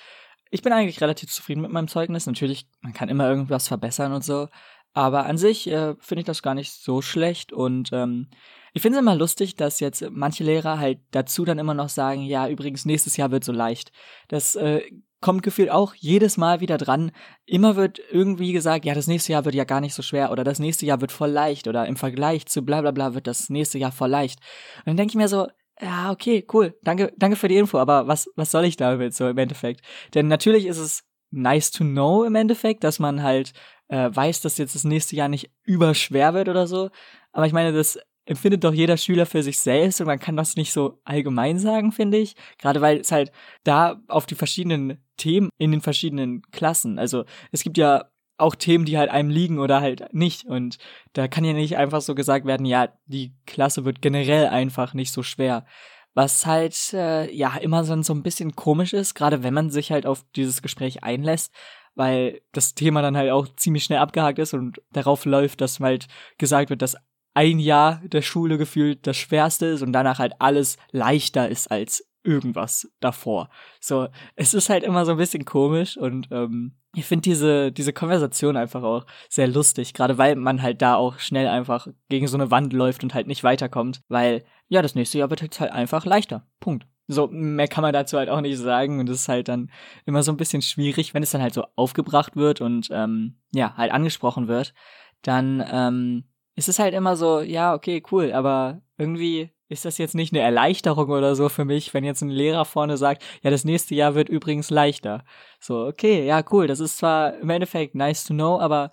Ich 0.49 0.61
bin 0.61 0.73
eigentlich 0.73 1.01
relativ 1.01 1.29
zufrieden 1.29 1.61
mit 1.61 1.71
meinem 1.71 1.87
Zeugnis. 1.87 2.25
Natürlich, 2.25 2.67
man 2.81 2.93
kann 2.93 3.09
immer 3.09 3.29
irgendwas 3.29 3.67
verbessern 3.67 4.13
und 4.13 4.23
so. 4.23 4.47
Aber 4.97 5.27
an 5.27 5.37
sich 5.37 5.69
äh, 5.69 5.93
finde 5.99 6.21
ich 6.21 6.25
das 6.25 6.41
gar 6.41 6.55
nicht 6.55 6.73
so 6.73 7.03
schlecht 7.03 7.53
und 7.53 7.91
ähm, 7.93 8.29
ich 8.73 8.81
finde 8.81 8.97
es 8.97 9.01
immer 9.03 9.13
lustig, 9.13 9.55
dass 9.55 9.79
jetzt 9.79 10.03
manche 10.09 10.43
Lehrer 10.43 10.79
halt 10.79 10.97
dazu 11.11 11.45
dann 11.45 11.59
immer 11.59 11.75
noch 11.75 11.89
sagen, 11.89 12.23
ja, 12.23 12.49
übrigens, 12.49 12.83
nächstes 12.83 13.15
Jahr 13.15 13.29
wird 13.29 13.43
so 13.43 13.51
leicht. 13.51 13.91
Das 14.27 14.55
äh, 14.55 14.81
kommt 15.21 15.43
gefühlt 15.43 15.69
auch 15.69 15.93
jedes 15.93 16.37
Mal 16.37 16.61
wieder 16.61 16.79
dran. 16.79 17.11
Immer 17.45 17.75
wird 17.75 18.01
irgendwie 18.09 18.53
gesagt, 18.53 18.85
ja, 18.85 18.95
das 18.95 19.05
nächste 19.05 19.33
Jahr 19.33 19.45
wird 19.45 19.53
ja 19.53 19.65
gar 19.65 19.81
nicht 19.81 19.93
so 19.93 20.01
schwer 20.01 20.31
oder 20.31 20.43
das 20.43 20.57
nächste 20.57 20.87
Jahr 20.87 20.99
wird 20.99 21.11
voll 21.11 21.29
leicht 21.29 21.67
oder 21.67 21.85
im 21.85 21.95
Vergleich 21.95 22.47
zu 22.47 22.63
bla 22.65 22.81
bla 22.81 22.89
bla 22.89 23.13
wird 23.13 23.27
das 23.27 23.51
nächste 23.51 23.77
Jahr 23.77 23.91
voll 23.91 24.09
leicht. 24.09 24.39
Und 24.77 24.87
dann 24.87 24.97
denke 24.97 25.11
ich 25.11 25.17
mir 25.17 25.27
so, 25.27 25.45
ja, 25.79 26.09
okay, 26.09 26.43
cool, 26.51 26.75
danke, 26.81 27.13
danke 27.17 27.35
für 27.35 27.49
die 27.49 27.57
Info, 27.57 27.77
aber 27.77 28.07
was, 28.07 28.29
was 28.35 28.49
soll 28.49 28.65
ich 28.65 28.77
damit 28.77 29.13
so 29.13 29.27
im 29.27 29.37
Endeffekt? 29.37 29.81
Denn 30.15 30.27
natürlich 30.27 30.65
ist 30.65 30.79
es 30.79 31.03
nice 31.29 31.69
to 31.69 31.83
know 31.83 32.23
im 32.23 32.33
Endeffekt, 32.33 32.83
dass 32.83 32.97
man 32.97 33.21
halt 33.21 33.53
äh, 33.89 34.09
weiß, 34.11 34.41
dass 34.41 34.57
jetzt 34.57 34.75
das 34.75 34.83
nächste 34.83 35.15
Jahr 35.15 35.29
nicht 35.29 35.49
überschwer 35.63 36.33
wird 36.33 36.49
oder 36.49 36.67
so. 36.67 36.89
Aber 37.31 37.45
ich 37.45 37.53
meine, 37.53 37.73
das 37.73 37.99
empfindet 38.25 38.63
doch 38.63 38.73
jeder 38.73 38.97
Schüler 38.97 39.25
für 39.25 39.41
sich 39.41 39.59
selbst 39.59 40.01
und 40.01 40.07
man 40.07 40.19
kann 40.19 40.35
das 40.35 40.55
nicht 40.57 40.73
so 40.73 40.99
allgemein 41.05 41.59
sagen, 41.59 41.91
finde 41.91 42.17
ich. 42.17 42.35
Gerade 42.57 42.81
weil 42.81 42.97
es 42.97 43.11
halt 43.11 43.31
da 43.63 44.01
auf 44.07 44.25
die 44.25 44.35
verschiedenen 44.35 44.97
Themen 45.15 45.49
in 45.57 45.71
den 45.71 45.81
verschiedenen 45.81 46.41
Klassen, 46.51 46.99
also 46.99 47.23
es 47.51 47.63
gibt 47.63 47.77
ja 47.77 48.09
auch 48.37 48.55
Themen, 48.55 48.85
die 48.85 48.97
halt 48.97 49.09
einem 49.09 49.29
liegen 49.29 49.59
oder 49.59 49.81
halt 49.81 50.13
nicht. 50.13 50.45
Und 50.45 50.77
da 51.13 51.27
kann 51.27 51.43
ja 51.43 51.53
nicht 51.53 51.77
einfach 51.77 52.01
so 52.01 52.15
gesagt 52.15 52.45
werden, 52.45 52.65
ja, 52.65 52.89
die 53.05 53.33
Klasse 53.45 53.83
wird 53.83 54.01
generell 54.01 54.47
einfach 54.47 54.93
nicht 54.93 55.11
so 55.11 55.23
schwer. 55.23 55.65
Was 56.13 56.45
halt, 56.45 56.93
äh, 56.93 57.31
ja, 57.33 57.57
immer 57.57 57.83
so, 57.83 57.99
so 58.01 58.13
ein 58.13 58.23
bisschen 58.23 58.55
komisch 58.55 58.93
ist, 58.93 59.15
gerade 59.15 59.43
wenn 59.43 59.53
man 59.53 59.69
sich 59.69 59.91
halt 59.91 60.05
auf 60.05 60.23
dieses 60.35 60.61
Gespräch 60.61 61.03
einlässt, 61.03 61.51
weil 61.97 62.41
das 62.53 62.75
Thema 62.75 63.01
dann 63.01 63.17
halt 63.17 63.31
auch 63.31 63.47
ziemlich 63.55 63.83
schnell 63.83 63.99
abgehakt 63.99 64.39
ist 64.39 64.53
und 64.53 64.81
darauf 64.93 65.25
läuft, 65.25 65.61
dass 65.61 65.79
halt 65.79 66.07
gesagt 66.37 66.69
wird, 66.69 66.81
dass 66.81 66.95
ein 67.33 67.59
Jahr 67.59 68.01
der 68.05 68.21
Schule 68.21 68.57
gefühlt 68.57 69.05
das 69.05 69.17
Schwerste 69.17 69.65
ist 69.65 69.81
und 69.81 69.93
danach 69.93 70.19
halt 70.19 70.33
alles 70.39 70.77
leichter 70.91 71.49
ist 71.49 71.69
als 71.69 72.07
irgendwas 72.23 72.91
davor. 72.99 73.49
So, 73.79 74.09
es 74.35 74.53
ist 74.53 74.69
halt 74.69 74.83
immer 74.83 75.05
so 75.05 75.11
ein 75.13 75.17
bisschen 75.17 75.45
komisch 75.45 75.97
und 75.97 76.27
ähm, 76.31 76.75
ich 76.93 77.05
finde 77.05 77.23
diese, 77.23 77.71
diese 77.71 77.93
Konversation 77.93 78.57
einfach 78.57 78.83
auch 78.83 79.05
sehr 79.29 79.47
lustig, 79.47 79.93
gerade 79.93 80.17
weil 80.17 80.35
man 80.35 80.61
halt 80.61 80.81
da 80.81 80.95
auch 80.95 81.19
schnell 81.19 81.47
einfach 81.47 81.87
gegen 82.09 82.27
so 82.27 82.37
eine 82.37 82.51
Wand 82.51 82.73
läuft 82.73 83.03
und 83.03 83.13
halt 83.13 83.27
nicht 83.27 83.43
weiterkommt, 83.43 84.01
weil 84.07 84.43
ja, 84.67 84.81
das 84.81 84.95
nächste 84.95 85.17
Jahr 85.17 85.29
wird 85.29 85.41
halt 85.41 85.71
einfach 85.71 86.05
leichter. 86.05 86.45
Punkt. 86.59 86.85
So, 87.07 87.27
mehr 87.27 87.67
kann 87.67 87.83
man 87.83 87.93
dazu 87.93 88.17
halt 88.17 88.29
auch 88.29 88.41
nicht 88.41 88.57
sagen 88.57 88.99
und 88.99 89.09
es 89.09 89.21
ist 89.21 89.29
halt 89.29 89.47
dann 89.47 89.71
immer 90.05 90.23
so 90.23 90.31
ein 90.31 90.37
bisschen 90.37 90.61
schwierig, 90.61 91.13
wenn 91.13 91.23
es 91.23 91.31
dann 91.31 91.41
halt 91.41 91.53
so 91.53 91.65
aufgebracht 91.75 92.35
wird 92.35 92.59
und 92.59 92.89
ähm, 92.91 93.39
ja, 93.53 93.75
halt 93.77 93.91
angesprochen 93.91 94.47
wird, 94.47 94.73
dann 95.21 95.63
ähm, 95.71 96.25
ist 96.55 96.69
es 96.69 96.79
halt 96.79 96.93
immer 96.93 97.15
so, 97.15 97.39
ja, 97.39 97.73
okay, 97.73 98.03
cool, 98.11 98.33
aber 98.33 98.81
irgendwie 98.97 99.51
ist 99.69 99.85
das 99.85 99.97
jetzt 99.97 100.15
nicht 100.15 100.33
eine 100.33 100.41
Erleichterung 100.41 101.09
oder 101.09 101.35
so 101.35 101.49
für 101.49 101.65
mich, 101.65 101.93
wenn 101.93 102.03
jetzt 102.03 102.21
ein 102.21 102.29
Lehrer 102.29 102.65
vorne 102.65 102.97
sagt, 102.97 103.23
ja, 103.43 103.51
das 103.51 103.65
nächste 103.65 103.95
Jahr 103.95 104.15
wird 104.15 104.29
übrigens 104.29 104.69
leichter. 104.69 105.23
So, 105.59 105.85
okay, 105.85 106.25
ja, 106.25 106.43
cool, 106.51 106.67
das 106.67 106.79
ist 106.79 106.97
zwar 106.97 107.37
im 107.37 107.49
Endeffekt 107.49 107.95
nice 107.95 108.23
to 108.23 108.33
know, 108.33 108.59
aber 108.59 108.91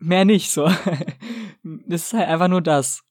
mehr 0.00 0.24
nicht 0.24 0.50
so. 0.50 0.64
das 1.62 2.06
ist 2.06 2.12
halt 2.12 2.28
einfach 2.28 2.48
nur 2.48 2.62
das. 2.62 3.02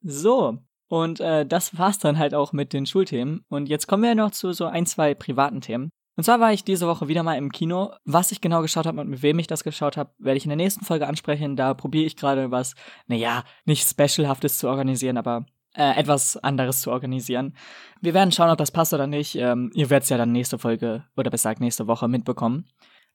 So, 0.00 0.58
und 0.88 1.20
äh, 1.20 1.46
das 1.46 1.78
war's 1.78 1.98
dann 1.98 2.18
halt 2.18 2.34
auch 2.34 2.52
mit 2.52 2.72
den 2.72 2.86
Schulthemen. 2.86 3.44
Und 3.48 3.68
jetzt 3.68 3.86
kommen 3.86 4.02
wir 4.02 4.14
noch 4.14 4.30
zu 4.30 4.52
so 4.52 4.66
ein, 4.66 4.86
zwei 4.86 5.14
privaten 5.14 5.60
Themen. 5.60 5.90
Und 6.16 6.24
zwar 6.24 6.40
war 6.40 6.52
ich 6.52 6.64
diese 6.64 6.88
Woche 6.88 7.06
wieder 7.06 7.22
mal 7.22 7.36
im 7.36 7.52
Kino. 7.52 7.92
Was 8.04 8.32
ich 8.32 8.40
genau 8.40 8.60
geschaut 8.60 8.86
habe 8.86 9.00
und 9.00 9.08
mit 9.08 9.22
wem 9.22 9.38
ich 9.38 9.46
das 9.46 9.62
geschaut 9.62 9.96
habe, 9.96 10.10
werde 10.18 10.36
ich 10.36 10.44
in 10.44 10.48
der 10.48 10.56
nächsten 10.56 10.84
Folge 10.84 11.06
ansprechen. 11.06 11.54
Da 11.54 11.74
probiere 11.74 12.06
ich 12.06 12.16
gerade 12.16 12.50
was, 12.50 12.74
naja, 13.06 13.44
nicht 13.66 13.88
Specialhaftes 13.88 14.58
zu 14.58 14.68
organisieren, 14.68 15.16
aber 15.16 15.46
äh, 15.76 15.96
etwas 15.96 16.36
anderes 16.36 16.80
zu 16.80 16.90
organisieren. 16.90 17.54
Wir 18.00 18.14
werden 18.14 18.32
schauen, 18.32 18.50
ob 18.50 18.58
das 18.58 18.72
passt 18.72 18.92
oder 18.92 19.06
nicht. 19.06 19.36
Ähm, 19.36 19.70
ihr 19.74 19.90
werdet 19.90 20.04
es 20.04 20.10
ja 20.10 20.16
dann 20.16 20.32
nächste 20.32 20.58
Folge 20.58 21.04
oder 21.16 21.30
besser 21.30 21.50
gesagt 21.50 21.60
nächste 21.60 21.86
Woche 21.86 22.08
mitbekommen. 22.08 22.66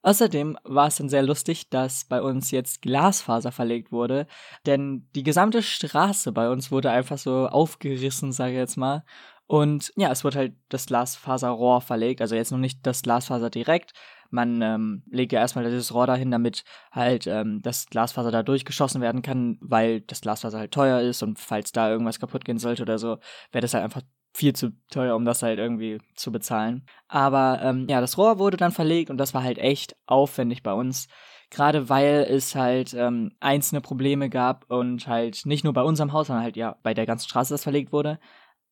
Außerdem 0.04 0.58
war 0.64 0.88
es 0.88 0.98
dann 0.98 1.10
sehr 1.10 1.24
lustig, 1.24 1.70
dass 1.70 2.06
bei 2.06 2.22
uns 2.22 2.52
jetzt 2.52 2.82
Glasfaser 2.82 3.54
verlegt 3.54 3.92
wurde, 3.92 4.28
denn 4.66 5.08
die 5.16 5.24
gesamte 5.24 5.64
Straße 5.64 6.34
bei 6.34 6.50
uns 6.50 6.72
wurde 6.72 6.92
einfach 6.92 7.18
so 7.18 7.48
aufgerissen, 7.48 8.34
sage 8.34 8.52
ich 8.52 8.58
jetzt 8.58 8.78
mal. 8.78 9.04
Und 9.48 9.92
ja, 9.96 10.12
es 10.12 10.24
wurde 10.24 10.40
halt 10.40 10.56
das 10.70 10.86
Glasfaserrohr 10.88 11.82
verlegt, 11.82 12.22
also 12.22 12.36
jetzt 12.36 12.52
noch 12.52 12.60
nicht 12.60 12.86
das 12.86 13.02
Glasfaser 13.02 13.50
direkt. 13.50 13.94
Man 14.30 14.62
ähm, 14.62 15.04
legt 15.10 15.32
ja 15.32 15.40
erstmal 15.40 15.64
dieses 15.66 15.94
Rohr 15.94 16.08
dahin, 16.08 16.32
damit 16.32 16.64
halt 16.92 17.28
ähm, 17.28 17.62
das 17.62 17.86
Glasfaser 17.86 18.32
da 18.32 18.44
durchgeschossen 18.44 19.02
werden 19.02 19.22
kann, 19.22 19.58
weil 19.62 20.02
das 20.02 20.22
Glasfaser 20.22 20.60
halt 20.60 20.72
teuer 20.72 21.02
ist 21.02 21.24
und 21.24 21.40
falls 21.40 21.72
da 21.72 21.90
irgendwas 21.90 22.20
kaputt 22.20 22.44
gehen 22.44 22.58
sollte 22.58 22.82
oder 22.82 22.98
so, 22.98 23.20
wäre 23.52 23.62
das 23.62 23.74
halt 23.74 23.84
einfach 23.84 24.02
viel 24.34 24.54
zu 24.54 24.72
teuer, 24.90 25.16
um 25.16 25.26
das 25.26 25.44
halt 25.44 25.60
irgendwie 25.60 26.00
zu 26.16 26.32
bezahlen. 26.32 26.86
Aber 27.08 27.60
ähm, 27.64 27.88
ja, 27.90 28.02
das 28.02 28.18
Rohr 28.18 28.40
wurde 28.40 28.58
dann 28.58 28.72
verlegt 28.72 29.10
und 29.10 29.18
das 29.18 29.34
war 29.34 29.44
halt 29.44 29.58
echt 29.58 29.96
aufwendig 30.06 30.64
bei 30.64 30.74
uns. 30.74 31.08
Gerade 31.50 31.88
weil 31.88 32.26
es 32.30 32.56
halt 32.56 32.96
ähm, 32.96 33.34
einzelne 33.40 33.82
Probleme 33.82 34.30
gab 34.30 34.70
und 34.72 35.08
halt 35.08 35.46
nicht 35.46 35.64
nur 35.64 35.74
bei 35.74 35.84
unserem 35.84 36.12
Haus, 36.12 36.28
sondern 36.28 36.44
halt 36.44 36.58
ja 36.58 36.78
bei 36.82 36.96
der 36.96 37.06
ganzen 37.06 37.30
Straße 37.30 37.54
das 37.54 37.64
verlegt 37.64 37.92
wurde. 37.92 38.20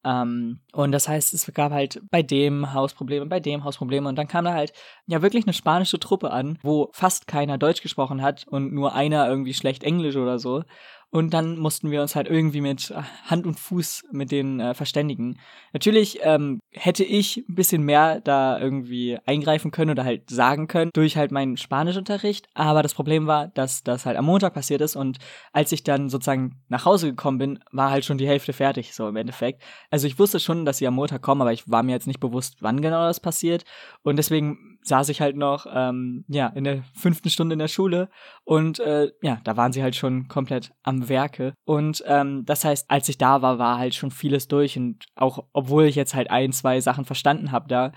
Ähm, 0.03 0.61
und 0.73 0.91
das 0.91 1.07
heißt, 1.07 1.33
es 1.33 1.51
gab 1.53 1.71
halt 1.71 2.01
bei 2.09 2.23
dem 2.23 2.73
Haus 2.73 2.93
Probleme, 2.93 3.25
bei 3.27 3.39
dem 3.39 3.63
Haus 3.63 3.77
Probleme. 3.77 4.09
Und 4.09 4.15
dann 4.15 4.27
kam 4.27 4.45
da 4.45 4.53
halt 4.53 4.73
ja 5.05 5.21
wirklich 5.21 5.45
eine 5.45 5.53
spanische 5.53 5.99
Truppe 5.99 6.31
an, 6.31 6.57
wo 6.63 6.89
fast 6.93 7.27
keiner 7.27 7.57
Deutsch 7.57 7.81
gesprochen 7.81 8.21
hat 8.21 8.47
und 8.47 8.73
nur 8.73 8.95
einer 8.95 9.27
irgendwie 9.27 9.53
schlecht 9.53 9.83
Englisch 9.83 10.15
oder 10.15 10.39
so. 10.39 10.63
Und 11.11 11.33
dann 11.33 11.57
mussten 11.57 11.91
wir 11.91 12.01
uns 12.01 12.15
halt 12.15 12.27
irgendwie 12.27 12.61
mit 12.61 12.89
äh, 12.89 13.01
Hand 13.25 13.45
und 13.45 13.59
Fuß 13.59 14.05
mit 14.11 14.31
denen 14.31 14.61
äh, 14.61 14.73
verständigen. 14.73 15.37
Natürlich 15.73 16.19
ähm, 16.23 16.59
hätte 16.71 17.03
ich 17.03 17.43
ein 17.49 17.55
bisschen 17.55 17.83
mehr 17.83 18.21
da 18.21 18.57
irgendwie 18.57 19.19
eingreifen 19.25 19.71
können 19.71 19.91
oder 19.91 20.05
halt 20.05 20.29
sagen 20.29 20.67
können 20.67 20.91
durch 20.93 21.17
halt 21.17 21.31
meinen 21.31 21.57
Spanischunterricht. 21.57 22.47
Aber 22.53 22.81
das 22.81 22.93
Problem 22.93 23.27
war, 23.27 23.49
dass 23.49 23.83
das 23.83 24.05
halt 24.05 24.17
am 24.17 24.25
Montag 24.25 24.53
passiert 24.53 24.79
ist 24.79 24.95
und 24.95 25.17
als 25.51 25.73
ich 25.73 25.83
dann 25.83 26.09
sozusagen 26.09 26.61
nach 26.69 26.85
Hause 26.85 27.09
gekommen 27.09 27.39
bin, 27.39 27.59
war 27.71 27.91
halt 27.91 28.05
schon 28.05 28.17
die 28.17 28.27
Hälfte 28.27 28.53
fertig, 28.53 28.93
so 28.93 29.09
im 29.09 29.17
Endeffekt. 29.17 29.61
Also 29.89 30.07
ich 30.07 30.17
wusste 30.17 30.39
schon, 30.39 30.63
dass 30.63 30.77
sie 30.77 30.87
am 30.87 30.95
Montag 30.95 31.21
kommen, 31.21 31.41
aber 31.41 31.51
ich 31.51 31.69
war 31.69 31.83
mir 31.83 31.91
jetzt 31.91 32.07
nicht 32.07 32.21
bewusst, 32.21 32.57
wann 32.61 32.81
genau 32.81 33.05
das 33.05 33.19
passiert. 33.19 33.65
Und 34.01 34.15
deswegen 34.15 34.79
saß 34.83 35.09
ich 35.09 35.21
halt 35.21 35.35
noch, 35.35 35.65
ähm, 35.73 36.25
ja, 36.27 36.47
in 36.47 36.63
der 36.63 36.83
fünften 36.93 37.29
Stunde 37.29 37.53
in 37.53 37.59
der 37.59 37.67
Schule 37.67 38.09
und 38.43 38.79
äh, 38.79 39.11
ja, 39.21 39.39
da 39.43 39.57
waren 39.57 39.73
sie 39.73 39.83
halt 39.83 39.95
schon 39.95 40.27
komplett 40.27 40.71
am 40.83 41.07
Werke. 41.09 41.53
Und 41.65 42.03
ähm, 42.07 42.43
das 42.45 42.65
heißt, 42.65 42.89
als 42.89 43.09
ich 43.09 43.17
da 43.17 43.41
war, 43.41 43.59
war 43.59 43.77
halt 43.77 43.95
schon 43.95 44.11
vieles 44.11 44.47
durch 44.47 44.77
und 44.77 45.05
auch, 45.15 45.45
obwohl 45.53 45.85
ich 45.85 45.95
jetzt 45.95 46.15
halt 46.15 46.31
ein, 46.31 46.51
zwei 46.51 46.81
Sachen 46.81 47.05
verstanden 47.05 47.51
habe 47.51 47.67
da, 47.67 47.91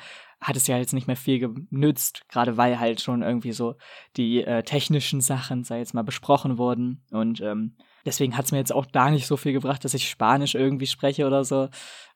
hat 0.45 0.57
es 0.57 0.67
ja 0.67 0.79
jetzt 0.79 0.93
nicht 0.93 1.07
mehr 1.07 1.17
viel 1.17 1.39
genützt, 1.39 2.29
gerade 2.29 2.57
weil 2.57 2.79
halt 2.79 3.01
schon 3.01 3.23
irgendwie 3.23 3.53
so 3.53 3.75
die 4.17 4.45
äh, 4.45 4.63
technischen 4.63 5.21
Sachen, 5.21 5.65
sei 5.65 5.79
jetzt 5.79 5.95
mal, 5.95 6.05
besprochen 6.05 6.59
wurden 6.59 7.03
und 7.11 7.41
ähm, 7.41 7.77
Deswegen 8.05 8.37
hat 8.37 8.45
es 8.45 8.53
mir 8.53 8.59
jetzt 8.59 8.75
auch 8.75 8.87
da 8.87 9.11
nicht 9.11 9.27
so 9.27 9.37
viel 9.37 9.53
gebracht, 9.53 9.85
dass 9.85 9.95
ich 9.95 10.09
Spanisch 10.09 10.55
irgendwie 10.55 10.87
spreche 10.87 11.27
oder 11.27 11.45
so. 11.45 11.69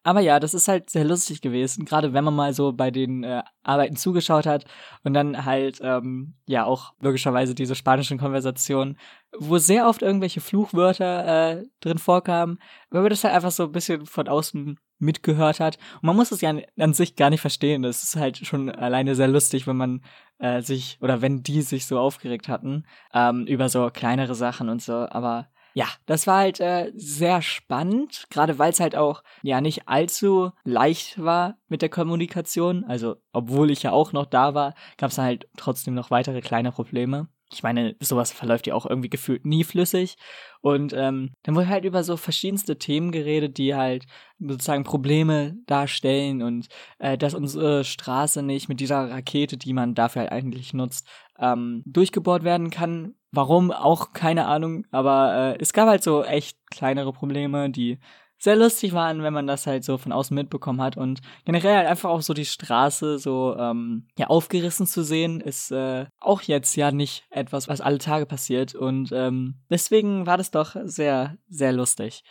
Aber 0.03 0.21
ja, 0.21 0.39
das 0.39 0.55
ist 0.55 0.69
halt 0.69 0.91
sehr 0.91 1.05
lustig 1.05 1.41
gewesen, 1.41 1.85
gerade 1.85 2.13
wenn 2.13 2.25
man 2.25 2.35
mal 2.35 2.53
so 2.53 2.73
bei 2.73 2.91
den 2.91 3.25
äh, 3.25 3.43
Arbeiten 3.63 3.97
zugeschaut 3.97 4.47
hat 4.47 4.65
und 5.03 5.15
dann 5.15 5.45
halt, 5.45 5.81
ähm, 5.83 6.35
ja, 6.47 6.65
auch 6.65 6.93
logischerweise 7.01 7.55
diese 7.55 7.75
spanischen 7.75 8.19
Konversationen, 8.19 8.99
wo 9.37 9.59
sehr 9.59 9.89
oft 9.89 10.03
irgendwelche 10.03 10.41
Fluchwörter 10.41 11.59
äh, 11.59 11.65
drin 11.81 11.99
vorkamen, 11.99 12.59
wenn 12.91 13.03
man 13.03 13.11
das 13.11 13.25
halt 13.25 13.35
einfach 13.35 13.51
so 13.51 13.65
ein 13.65 13.73
bisschen 13.73 14.07
von 14.07 14.29
außen 14.29 14.79
mitgehört 14.99 15.61
hat. 15.61 15.79
Und 15.97 16.05
man 16.05 16.17
muss 16.17 16.33
es 16.33 16.41
ja 16.41 16.55
an 16.79 16.95
sich 16.95 17.17
gar 17.17 17.31
nicht 17.31 17.41
verstehen. 17.41 17.83
Das 17.83 18.03
ist 18.03 18.17
halt 18.17 18.39
schon 18.39 18.71
alleine 18.71 19.15
sehr 19.15 19.29
lustig, 19.29 19.67
wenn 19.67 19.77
man 19.77 20.03
äh, 20.39 20.63
sich 20.63 20.99
oder 21.01 21.23
wenn 21.23 21.43
die 21.43 21.63
sich 21.63 21.87
so 21.87 21.99
aufgeregt 21.99 22.49
hatten 22.49 22.85
ähm, 23.15 23.47
über 23.47 23.69
so 23.69 23.91
kleinere 23.93 24.35
Sachen 24.35 24.69
und 24.69 24.83
so. 24.83 24.93
Aber 24.93 25.49
ja, 25.75 25.87
das 26.07 26.27
war 26.27 26.39
halt 26.39 26.61
äh, 26.61 26.91
sehr 26.97 27.43
spannend, 27.43 28.27
gerade 28.31 28.59
weil 28.59 28.73
es 28.73 28.81
halt 28.81 28.97
auch 28.97 29.23
ja 29.43 29.61
nicht 29.61 29.89
allzu 29.89 30.51
leicht 30.65 31.23
war 31.23 31.57
mit 31.69 31.83
der 31.83 31.89
Kommunikation. 31.89 32.85
Also, 32.85 33.17
obwohl 33.33 33.71
ich 33.71 33.85
ja 33.85 33.93
auch 33.93 34.13
noch 34.13 34.27
da 34.27 34.55
war, 34.55 34.75
gab 34.97 35.11
es 35.11 35.19
halt 35.19 35.49
trotzdem 35.57 35.95
noch 35.95 36.11
weitere 36.11 36.41
kleine 36.41 36.73
Probleme. 36.73 37.29
Ich 37.53 37.63
meine, 37.63 37.97
sowas 38.01 38.33
verläuft 38.33 38.67
ja 38.67 38.75
auch 38.75 38.87
irgendwie 38.87 39.09
gefühlt 39.09 39.45
nie 39.45 39.65
flüssig. 39.65 40.17
Und 40.61 40.93
ähm, 40.93 41.31
dann 41.43 41.55
wurde 41.55 41.69
halt 41.69 41.85
über 41.85 42.03
so 42.03 42.17
verschiedenste 42.17 42.79
Themen 42.79 43.13
geredet, 43.13 43.59
die 43.59 43.75
halt 43.75 44.07
sozusagen 44.39 44.85
Probleme 44.85 45.57
darstellen 45.67 46.43
und 46.43 46.67
äh, 46.99 47.17
dass 47.17 47.35
unsere 47.35 47.85
Straße 47.85 48.43
nicht 48.43 48.69
mit 48.69 48.81
dieser 48.81 49.11
Rakete, 49.11 49.57
die 49.57 49.73
man 49.73 49.95
dafür 49.95 50.23
halt 50.23 50.33
eigentlich 50.33 50.75
nutzt, 50.75 51.07
ähm, 51.39 51.83
durchgebohrt 51.87 52.45
werden 52.45 52.71
kann, 52.71 53.15
Warum? 53.31 53.71
Auch 53.73 54.13
keine 54.15 54.47
Ahnung, 54.47 54.87
aber 54.91 55.55
äh, 55.55 55.59
es 55.61 55.75
gab 55.75 55.87
halt 55.89 56.03
so 56.03 56.25
echt 56.25 56.59
kleinere 56.71 57.13
Probleme, 57.13 57.69
die 57.69 57.99
sehr 58.39 58.57
lustig 58.57 58.93
waren, 58.93 59.23
wenn 59.23 59.33
man 59.33 59.47
das 59.47 59.67
halt 59.67 59.85
so 59.85 59.99
von 59.99 60.13
außen 60.13 60.35
mitbekommen 60.35 60.81
hat 60.81 60.97
und 60.97 61.21
generell 61.45 61.77
halt 61.77 61.89
einfach 61.89 62.11
auch 62.11 62.23
so 62.23 62.35
die 62.35 62.45
Straße 62.45 63.19
so 63.19 63.57
ähm, 63.59 64.07
ja 64.17 64.29
aufgerissen 64.29 64.87
zu 64.87 65.03
sehen 65.03 65.41
ist 65.41 65.73
äh, 65.73 66.07
auch 66.21 66.43
jetzt 66.43 66.77
ja 66.77 66.93
nicht 66.93 67.25
etwas, 67.31 67.69
was 67.69 67.81
alle 67.81 67.99
Tage 67.99 68.27
passiert 68.27 68.75
und 68.75 69.11
ähm, 69.13 69.57
deswegen 69.71 70.27
war 70.27 70.37
das 70.37 70.51
doch 70.51 70.77
sehr 70.85 71.37
sehr 71.49 71.73
lustig. 71.73 72.23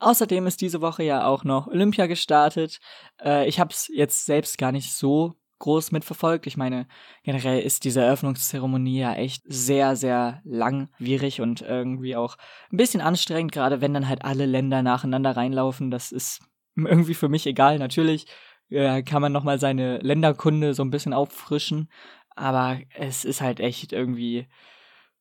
Außerdem 0.00 0.46
ist 0.46 0.62
diese 0.62 0.80
Woche 0.80 1.02
ja 1.02 1.26
auch 1.26 1.44
noch 1.44 1.66
Olympia 1.66 2.06
gestartet. 2.06 2.80
Äh, 3.22 3.46
ich 3.46 3.60
habe 3.60 3.70
es 3.70 3.86
jetzt 3.88 4.24
selbst 4.24 4.56
gar 4.56 4.72
nicht 4.72 4.94
so 4.94 5.34
groß 5.60 5.92
mitverfolgt. 5.92 6.46
Ich 6.46 6.56
meine, 6.56 6.88
generell 7.22 7.60
ist 7.60 7.84
diese 7.84 8.02
Eröffnungszeremonie 8.02 8.98
ja 8.98 9.14
echt 9.14 9.44
sehr, 9.46 9.94
sehr 9.94 10.40
langwierig 10.44 11.40
und 11.40 11.62
irgendwie 11.62 12.16
auch 12.16 12.36
ein 12.72 12.76
bisschen 12.76 13.00
anstrengend, 13.00 13.52
gerade 13.52 13.80
wenn 13.80 13.94
dann 13.94 14.08
halt 14.08 14.24
alle 14.24 14.46
Länder 14.46 14.82
nacheinander 14.82 15.36
reinlaufen. 15.36 15.90
Das 15.90 16.10
ist 16.10 16.40
irgendwie 16.76 17.14
für 17.14 17.28
mich 17.28 17.46
egal. 17.46 17.78
Natürlich 17.78 18.26
äh, 18.70 19.02
kann 19.02 19.22
man 19.22 19.32
nochmal 19.32 19.60
seine 19.60 19.98
Länderkunde 19.98 20.74
so 20.74 20.82
ein 20.82 20.90
bisschen 20.90 21.12
auffrischen, 21.14 21.88
aber 22.34 22.78
es 22.96 23.24
ist 23.24 23.40
halt 23.40 23.60
echt 23.60 23.92
irgendwie 23.92 24.48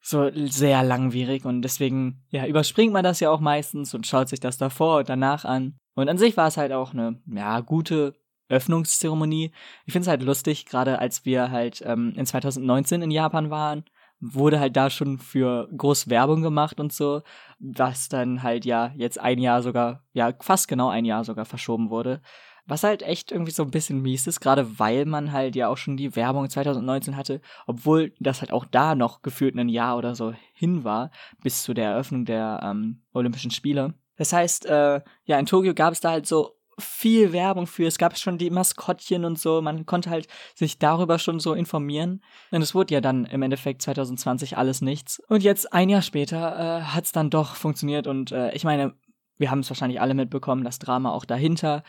so 0.01 0.29
sehr 0.33 0.83
langwierig 0.83 1.45
und 1.45 1.61
deswegen, 1.61 2.23
ja, 2.29 2.45
überspringt 2.45 2.93
man 2.93 3.03
das 3.03 3.19
ja 3.19 3.29
auch 3.29 3.41
meistens 3.41 3.93
und 3.93 4.07
schaut 4.07 4.29
sich 4.29 4.39
das 4.39 4.57
davor 4.57 4.99
und 4.99 5.09
danach 5.09 5.43
an. 5.43 5.77
Und 5.95 6.07
an 6.07 6.17
sich 6.17 6.37
war 6.37 6.47
es 6.47 6.55
halt 6.55 6.71
auch 6.71 6.93
eine, 6.93 7.21
ja, 7.25 7.59
gute 7.59 8.15
Öffnungszeremonie. 8.49 9.51
Ich 9.85 9.93
finde 9.93 10.03
es 10.03 10.09
halt 10.09 10.23
lustig, 10.23 10.65
gerade 10.65 10.99
als 10.99 11.25
wir 11.25 11.51
halt 11.51 11.81
ähm, 11.85 12.13
in 12.15 12.25
2019 12.25 13.01
in 13.01 13.11
Japan 13.11 13.49
waren, 13.49 13.85
wurde 14.19 14.59
halt 14.59 14.75
da 14.75 14.89
schon 14.89 15.17
für 15.17 15.69
groß 15.75 16.09
Werbung 16.09 16.41
gemacht 16.41 16.79
und 16.79 16.91
so, 16.91 17.21
was 17.59 18.09
dann 18.09 18.43
halt 18.43 18.65
ja 18.65 18.91
jetzt 18.95 19.19
ein 19.19 19.39
Jahr 19.39 19.61
sogar, 19.61 20.03
ja 20.13 20.33
fast 20.41 20.67
genau 20.67 20.89
ein 20.89 21.05
Jahr 21.05 21.23
sogar 21.23 21.45
verschoben 21.45 21.89
wurde. 21.89 22.21
Was 22.65 22.83
halt 22.83 23.01
echt 23.01 23.31
irgendwie 23.31 23.51
so 23.51 23.63
ein 23.63 23.71
bisschen 23.71 24.01
mies 24.01 24.27
ist, 24.27 24.41
gerade 24.41 24.77
weil 24.77 25.05
man 25.05 25.31
halt 25.31 25.55
ja 25.55 25.69
auch 25.69 25.77
schon 25.77 25.97
die 25.97 26.15
Werbung 26.15 26.47
2019 26.47 27.15
hatte, 27.15 27.41
obwohl 27.65 28.13
das 28.19 28.41
halt 28.41 28.51
auch 28.53 28.65
da 28.65 28.93
noch 28.93 29.23
gefühlt 29.23 29.55
ein 29.55 29.69
Jahr 29.69 29.97
oder 29.97 30.13
so 30.13 30.33
hin 30.53 30.83
war, 30.83 31.09
bis 31.41 31.63
zu 31.63 31.73
der 31.73 31.91
Eröffnung 31.91 32.25
der 32.25 32.59
ähm, 32.63 33.01
Olympischen 33.11 33.49
Spiele. 33.49 33.95
Das 34.17 34.33
heißt, 34.33 34.67
äh, 34.67 35.01
ja, 35.23 35.39
in 35.39 35.47
Tokio 35.47 35.73
gab 35.73 35.93
es 35.93 36.01
da 36.01 36.11
halt 36.11 36.27
so 36.27 36.58
viel 36.79 37.33
Werbung 37.33 37.67
für. 37.67 37.85
Es 37.85 37.97
gab 37.97 38.17
schon 38.17 38.37
die 38.37 38.49
Maskottchen 38.49 39.25
und 39.25 39.39
so. 39.39 39.61
Man 39.61 39.85
konnte 39.85 40.09
halt 40.09 40.27
sich 40.55 40.79
darüber 40.79 41.19
schon 41.19 41.39
so 41.39 41.53
informieren. 41.53 42.21
Und 42.51 42.61
es 42.61 42.75
wurde 42.75 42.93
ja 42.93 43.01
dann 43.01 43.25
im 43.25 43.41
Endeffekt 43.41 43.81
2020 43.81 44.57
alles 44.57 44.81
nichts. 44.81 45.19
Und 45.27 45.43
jetzt 45.43 45.71
ein 45.73 45.89
Jahr 45.89 46.01
später 46.01 46.79
äh, 46.79 46.81
hat 46.83 47.05
es 47.05 47.11
dann 47.11 47.29
doch 47.29 47.55
funktioniert. 47.55 48.07
Und 48.07 48.31
äh, 48.31 48.51
ich 48.53 48.63
meine, 48.63 48.93
wir 49.37 49.51
haben 49.51 49.59
es 49.59 49.69
wahrscheinlich 49.69 50.01
alle 50.01 50.13
mitbekommen, 50.13 50.63
das 50.63 50.79
Drama 50.79 51.11
auch 51.11 51.25
dahinter. 51.25 51.83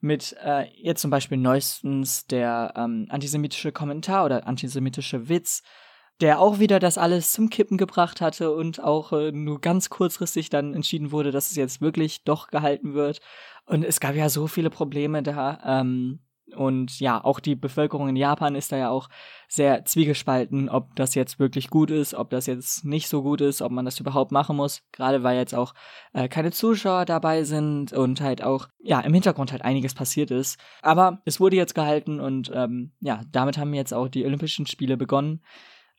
Mit 0.00 0.34
äh, 0.42 0.64
jetzt 0.76 1.02
zum 1.02 1.10
Beispiel 1.10 1.38
neuestens 1.38 2.26
der 2.26 2.72
ähm, 2.76 3.06
antisemitische 3.10 3.70
Kommentar 3.70 4.24
oder 4.24 4.46
antisemitische 4.46 5.28
Witz, 5.28 5.62
der 6.20 6.40
auch 6.40 6.58
wieder 6.58 6.78
das 6.78 6.98
alles 6.98 7.32
zum 7.32 7.50
Kippen 7.50 7.78
gebracht 7.78 8.20
hatte 8.20 8.52
und 8.54 8.82
auch 8.82 9.12
äh, 9.12 9.32
nur 9.32 9.60
ganz 9.60 9.88
kurzfristig 9.90 10.50
dann 10.50 10.74
entschieden 10.74 11.12
wurde, 11.12 11.30
dass 11.30 11.50
es 11.50 11.56
jetzt 11.56 11.80
wirklich 11.80 12.24
doch 12.24 12.48
gehalten 12.48 12.94
wird. 12.94 13.20
Und 13.64 13.84
es 13.84 14.00
gab 14.00 14.14
ja 14.14 14.28
so 14.28 14.46
viele 14.46 14.70
Probleme 14.70 15.22
da. 15.22 15.58
Ähm, 15.64 16.20
und 16.56 16.98
ja, 17.00 17.22
auch 17.22 17.40
die 17.40 17.54
Bevölkerung 17.54 18.08
in 18.08 18.16
Japan 18.16 18.54
ist 18.54 18.72
da 18.72 18.76
ja 18.76 18.90
auch 18.90 19.08
sehr 19.48 19.84
zwiegespalten, 19.84 20.68
ob 20.68 20.96
das 20.96 21.14
jetzt 21.14 21.38
wirklich 21.38 21.70
gut 21.70 21.90
ist, 21.90 22.14
ob 22.14 22.30
das 22.30 22.46
jetzt 22.46 22.84
nicht 22.84 23.08
so 23.08 23.22
gut 23.22 23.40
ist, 23.40 23.62
ob 23.62 23.72
man 23.72 23.84
das 23.84 24.00
überhaupt 24.00 24.32
machen 24.32 24.56
muss. 24.56 24.82
Gerade 24.92 25.22
weil 25.22 25.36
jetzt 25.36 25.54
auch 25.54 25.74
äh, 26.12 26.28
keine 26.28 26.50
Zuschauer 26.50 27.04
dabei 27.04 27.44
sind 27.44 27.92
und 27.92 28.20
halt 28.20 28.42
auch, 28.42 28.68
ja, 28.80 29.00
im 29.00 29.14
Hintergrund 29.14 29.52
halt 29.52 29.62
einiges 29.62 29.94
passiert 29.94 30.30
ist. 30.30 30.58
Aber 30.82 31.20
es 31.24 31.40
wurde 31.40 31.56
jetzt 31.56 31.74
gehalten 31.74 32.20
und 32.20 32.50
ähm, 32.54 32.92
ja, 33.00 33.22
damit 33.30 33.58
haben 33.58 33.72
jetzt 33.74 33.94
auch 33.94 34.08
die 34.08 34.24
Olympischen 34.24 34.66
Spiele 34.66 34.96
begonnen. 34.96 35.42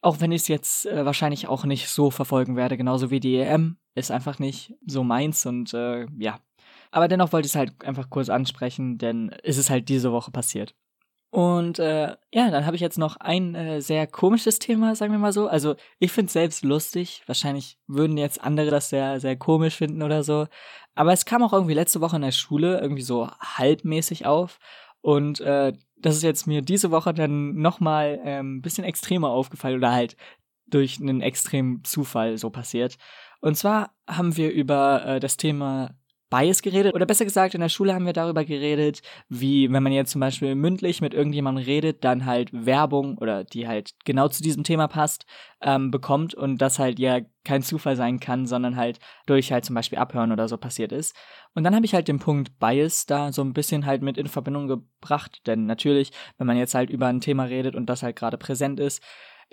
Auch 0.01 0.19
wenn 0.19 0.31
ich 0.31 0.41
es 0.43 0.47
jetzt 0.47 0.85
äh, 0.87 1.05
wahrscheinlich 1.05 1.47
auch 1.47 1.65
nicht 1.65 1.89
so 1.89 2.11
verfolgen 2.11 2.55
werde, 2.55 2.77
genauso 2.77 3.11
wie 3.11 3.19
die 3.19 3.37
EM, 3.37 3.77
ist 3.95 4.11
einfach 4.11 4.39
nicht 4.39 4.73
so 4.85 5.03
meins 5.03 5.45
und 5.45 5.73
äh, 5.73 6.07
ja, 6.17 6.39
aber 6.91 7.07
dennoch 7.07 7.31
wollte 7.31 7.45
ich 7.45 7.53
es 7.53 7.55
halt 7.55 7.85
einfach 7.85 8.09
kurz 8.09 8.29
ansprechen, 8.29 8.97
denn 8.97 9.29
es 9.43 9.57
ist 9.57 9.69
halt 9.69 9.89
diese 9.89 10.11
Woche 10.11 10.31
passiert. 10.31 10.75
Und 11.31 11.79
äh, 11.79 12.09
ja, 12.33 12.51
dann 12.51 12.65
habe 12.65 12.75
ich 12.75 12.81
jetzt 12.81 12.97
noch 12.97 13.15
ein 13.15 13.55
äh, 13.55 13.81
sehr 13.81 14.05
komisches 14.05 14.59
Thema, 14.59 14.95
sagen 14.95 15.13
wir 15.13 15.19
mal 15.19 15.31
so. 15.31 15.47
Also 15.47 15.75
ich 15.97 16.11
finde 16.11 16.27
es 16.27 16.33
selbst 16.33 16.65
lustig. 16.65 17.23
Wahrscheinlich 17.25 17.77
würden 17.87 18.17
jetzt 18.17 18.43
andere 18.43 18.69
das 18.69 18.89
sehr, 18.89 19.21
sehr 19.21 19.37
komisch 19.37 19.77
finden 19.77 20.01
oder 20.01 20.23
so. 20.23 20.47
Aber 20.93 21.13
es 21.13 21.23
kam 21.23 21.41
auch 21.41 21.53
irgendwie 21.53 21.73
letzte 21.73 22.01
Woche 22.01 22.17
in 22.17 22.23
der 22.23 22.31
Schule 22.31 22.81
irgendwie 22.81 23.01
so 23.01 23.29
halbmäßig 23.39 24.25
auf. 24.25 24.59
Und 24.99 25.39
äh, 25.39 25.71
das 26.01 26.15
ist 26.15 26.23
jetzt 26.23 26.47
mir 26.47 26.61
diese 26.61 26.91
Woche 26.91 27.13
dann 27.13 27.55
nochmal 27.55 28.19
ein 28.23 28.27
ähm, 28.27 28.61
bisschen 28.61 28.83
extremer 28.83 29.29
aufgefallen 29.29 29.77
oder 29.77 29.91
halt 29.91 30.15
durch 30.67 30.99
einen 30.99 31.21
extremen 31.21 31.83
Zufall 31.83 32.37
so 32.37 32.49
passiert. 32.49 32.97
Und 33.41 33.55
zwar 33.55 33.93
haben 34.07 34.37
wir 34.37 34.51
über 34.51 35.05
äh, 35.05 35.19
das 35.19 35.37
Thema 35.37 35.95
Bias 36.31 36.61
geredet. 36.63 36.95
Oder 36.95 37.05
besser 37.05 37.25
gesagt, 37.25 37.53
in 37.53 37.61
der 37.61 37.69
Schule 37.69 37.93
haben 37.93 38.05
wir 38.05 38.13
darüber 38.13 38.43
geredet, 38.43 39.01
wie, 39.29 39.71
wenn 39.71 39.83
man 39.83 39.91
jetzt 39.91 40.11
zum 40.11 40.21
Beispiel 40.21 40.55
mündlich 40.55 41.01
mit 41.01 41.13
irgendjemandem 41.13 41.65
redet, 41.65 42.03
dann 42.03 42.25
halt 42.25 42.49
Werbung 42.53 43.17
oder 43.17 43.43
die 43.43 43.67
halt 43.67 43.91
genau 44.05 44.29
zu 44.29 44.41
diesem 44.41 44.63
Thema 44.63 44.87
passt, 44.87 45.25
ähm, 45.61 45.91
bekommt 45.91 46.33
und 46.33 46.57
das 46.59 46.79
halt 46.79 46.97
ja 46.97 47.19
kein 47.43 47.61
Zufall 47.61 47.95
sein 47.95 48.19
kann, 48.19 48.47
sondern 48.47 48.77
halt 48.77 48.99
durch 49.25 49.51
halt 49.51 49.65
zum 49.65 49.75
Beispiel 49.75 49.99
Abhören 49.99 50.31
oder 50.31 50.47
so 50.47 50.57
passiert 50.57 50.91
ist. 50.91 51.15
Und 51.53 51.63
dann 51.63 51.75
habe 51.75 51.85
ich 51.85 51.93
halt 51.93 52.07
den 52.07 52.19
Punkt 52.19 52.57
Bias 52.59 53.05
da 53.05 53.33
so 53.33 53.43
ein 53.43 53.53
bisschen 53.53 53.85
halt 53.85 54.01
mit 54.01 54.17
in 54.17 54.27
Verbindung 54.27 54.67
gebracht, 54.67 55.41
denn 55.47 55.65
natürlich, 55.65 56.11
wenn 56.37 56.47
man 56.47 56.57
jetzt 56.57 56.75
halt 56.75 56.89
über 56.89 57.07
ein 57.07 57.19
Thema 57.19 57.43
redet 57.43 57.75
und 57.75 57.87
das 57.87 58.03
halt 58.03 58.15
gerade 58.15 58.37
präsent 58.37 58.79
ist, 58.79 59.03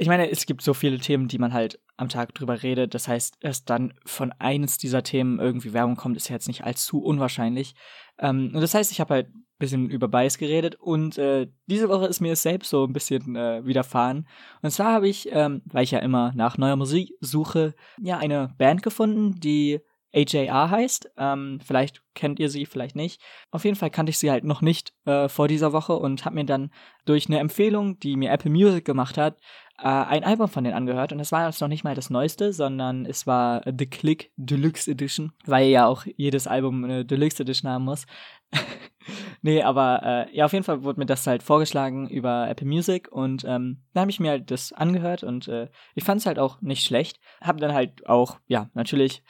ich 0.01 0.07
meine, 0.07 0.31
es 0.31 0.47
gibt 0.47 0.63
so 0.63 0.75
viele 0.75 0.99
Themen, 0.99 1.27
die 1.27 1.39
man 1.39 1.53
halt 1.53 1.81
am 1.97 2.09
Tag 2.09 2.33
drüber 2.33 2.63
redet. 2.63 2.95
Das 2.95 3.09
heißt, 3.09 3.39
dass 3.41 3.65
dann 3.65 3.95
von 4.07 4.33
eines 4.39 4.79
dieser 4.79 5.03
Themen 5.03 5.41
irgendwie 5.41 5.73
Werbung 5.73 5.97
kommt, 5.97 6.17
ist 6.17 6.29
ja 6.29 6.37
jetzt 6.37 6.47
nicht 6.47 6.63
allzu 6.63 7.03
unwahrscheinlich. 7.03 7.75
Ähm, 8.19 8.53
und 8.55 8.61
das 8.61 8.75
heißt, 8.75 8.93
ich 8.93 9.01
habe 9.01 9.15
halt 9.15 9.29
ein 9.29 9.45
bisschen 9.59 9.91
über 9.91 10.07
Bias 10.07 10.39
geredet 10.39 10.77
und 10.77 11.19
äh, 11.19 11.49
diese 11.67 11.89
Woche 11.89 12.07
ist 12.07 12.21
mir 12.21 12.35
es 12.35 12.43
selbst 12.43 12.71
so 12.71 12.85
ein 12.85 12.93
bisschen 12.93 13.35
äh, 13.35 13.67
widerfahren. 13.67 14.29
Und 14.63 14.71
zwar 14.71 14.93
habe 14.93 15.09
ich, 15.09 15.31
ähm, 15.33 15.63
weil 15.65 15.83
ich 15.83 15.91
ja 15.91 15.99
immer 15.99 16.33
nach 16.37 16.59
neuer 16.59 16.77
Musik 16.77 17.13
suche, 17.21 17.75
ja 18.01 18.19
eine 18.19 18.55
Band 18.57 18.85
gefunden, 18.85 19.41
die 19.41 19.81
AJR 20.15 20.71
heißt. 20.71 21.11
Ähm, 21.17 21.61
vielleicht 21.65 22.03
kennt 22.15 22.41
ihr 22.41 22.49
sie, 22.49 22.67
vielleicht 22.67 22.97
nicht. 22.97 23.21
Auf 23.51 23.65
jeden 23.65 23.77
Fall 23.77 23.91
kannte 23.91 24.11
ich 24.11 24.19
sie 24.19 24.31
halt 24.31 24.45
noch 24.45 24.63
nicht 24.63 24.93
äh, 25.05 25.29
vor 25.29 25.49
dieser 25.49 25.73
Woche 25.73 25.95
und 25.95 26.25
habe 26.25 26.37
mir 26.37 26.45
dann 26.45 26.71
durch 27.05 27.27
eine 27.27 27.39
Empfehlung, 27.39 27.99
die 27.99 28.17
mir 28.17 28.31
Apple 28.31 28.51
Music 28.51 28.85
gemacht 28.85 29.19
hat, 29.19 29.39
ein 29.85 30.25
Album 30.25 30.49
von 30.49 30.65
denen 30.65 30.77
angehört. 30.77 31.13
Und 31.13 31.21
es 31.21 31.33
war 31.33 31.47
jetzt 31.47 31.61
noch 31.61 31.69
nicht 31.69 31.85
mal 31.85 31.95
das 31.95 32.11
neueste, 32.11 32.53
sondern 32.53 33.07
es 33.07 33.27
war 33.27 33.63
The 33.65 33.87
Click 33.87 34.33
Deluxe 34.37 34.91
Edition, 34.91 35.33
weil 35.47 35.69
ja 35.69 35.87
auch 35.87 36.05
jedes 36.17 36.47
Album 36.47 36.85
eine 36.85 37.05
Deluxe 37.05 37.43
Edition 37.43 37.71
haben 37.71 37.85
muss. 37.85 38.07
nee, 39.43 39.63
aber 39.63 40.03
äh, 40.03 40.37
ja, 40.37 40.47
auf 40.47 40.53
jeden 40.53 40.65
Fall 40.65 40.83
wurde 40.83 40.99
mir 40.99 41.07
das 41.07 41.27
halt 41.27 41.43
vorgeschlagen 41.43 42.09
über 42.09 42.49
Apple 42.49 42.67
Music 42.67 43.09
und 43.13 43.45
ähm, 43.45 43.83
dann 43.93 44.03
habe 44.03 44.11
ich 44.11 44.21
mir 44.21 44.31
halt 44.31 44.51
das 44.51 44.73
angehört 44.73 45.23
und 45.23 45.49
äh, 45.49 45.69
ich 45.95 46.05
fand 46.05 46.21
es 46.21 46.27
halt 46.27 46.39
auch 46.39 46.61
nicht 46.61 46.85
schlecht. 46.85 47.21
Hab 47.41 47.59
dann 47.59 47.75
halt 47.75 48.07
auch, 48.07 48.39
ja, 48.47 48.71
natürlich 48.75 49.23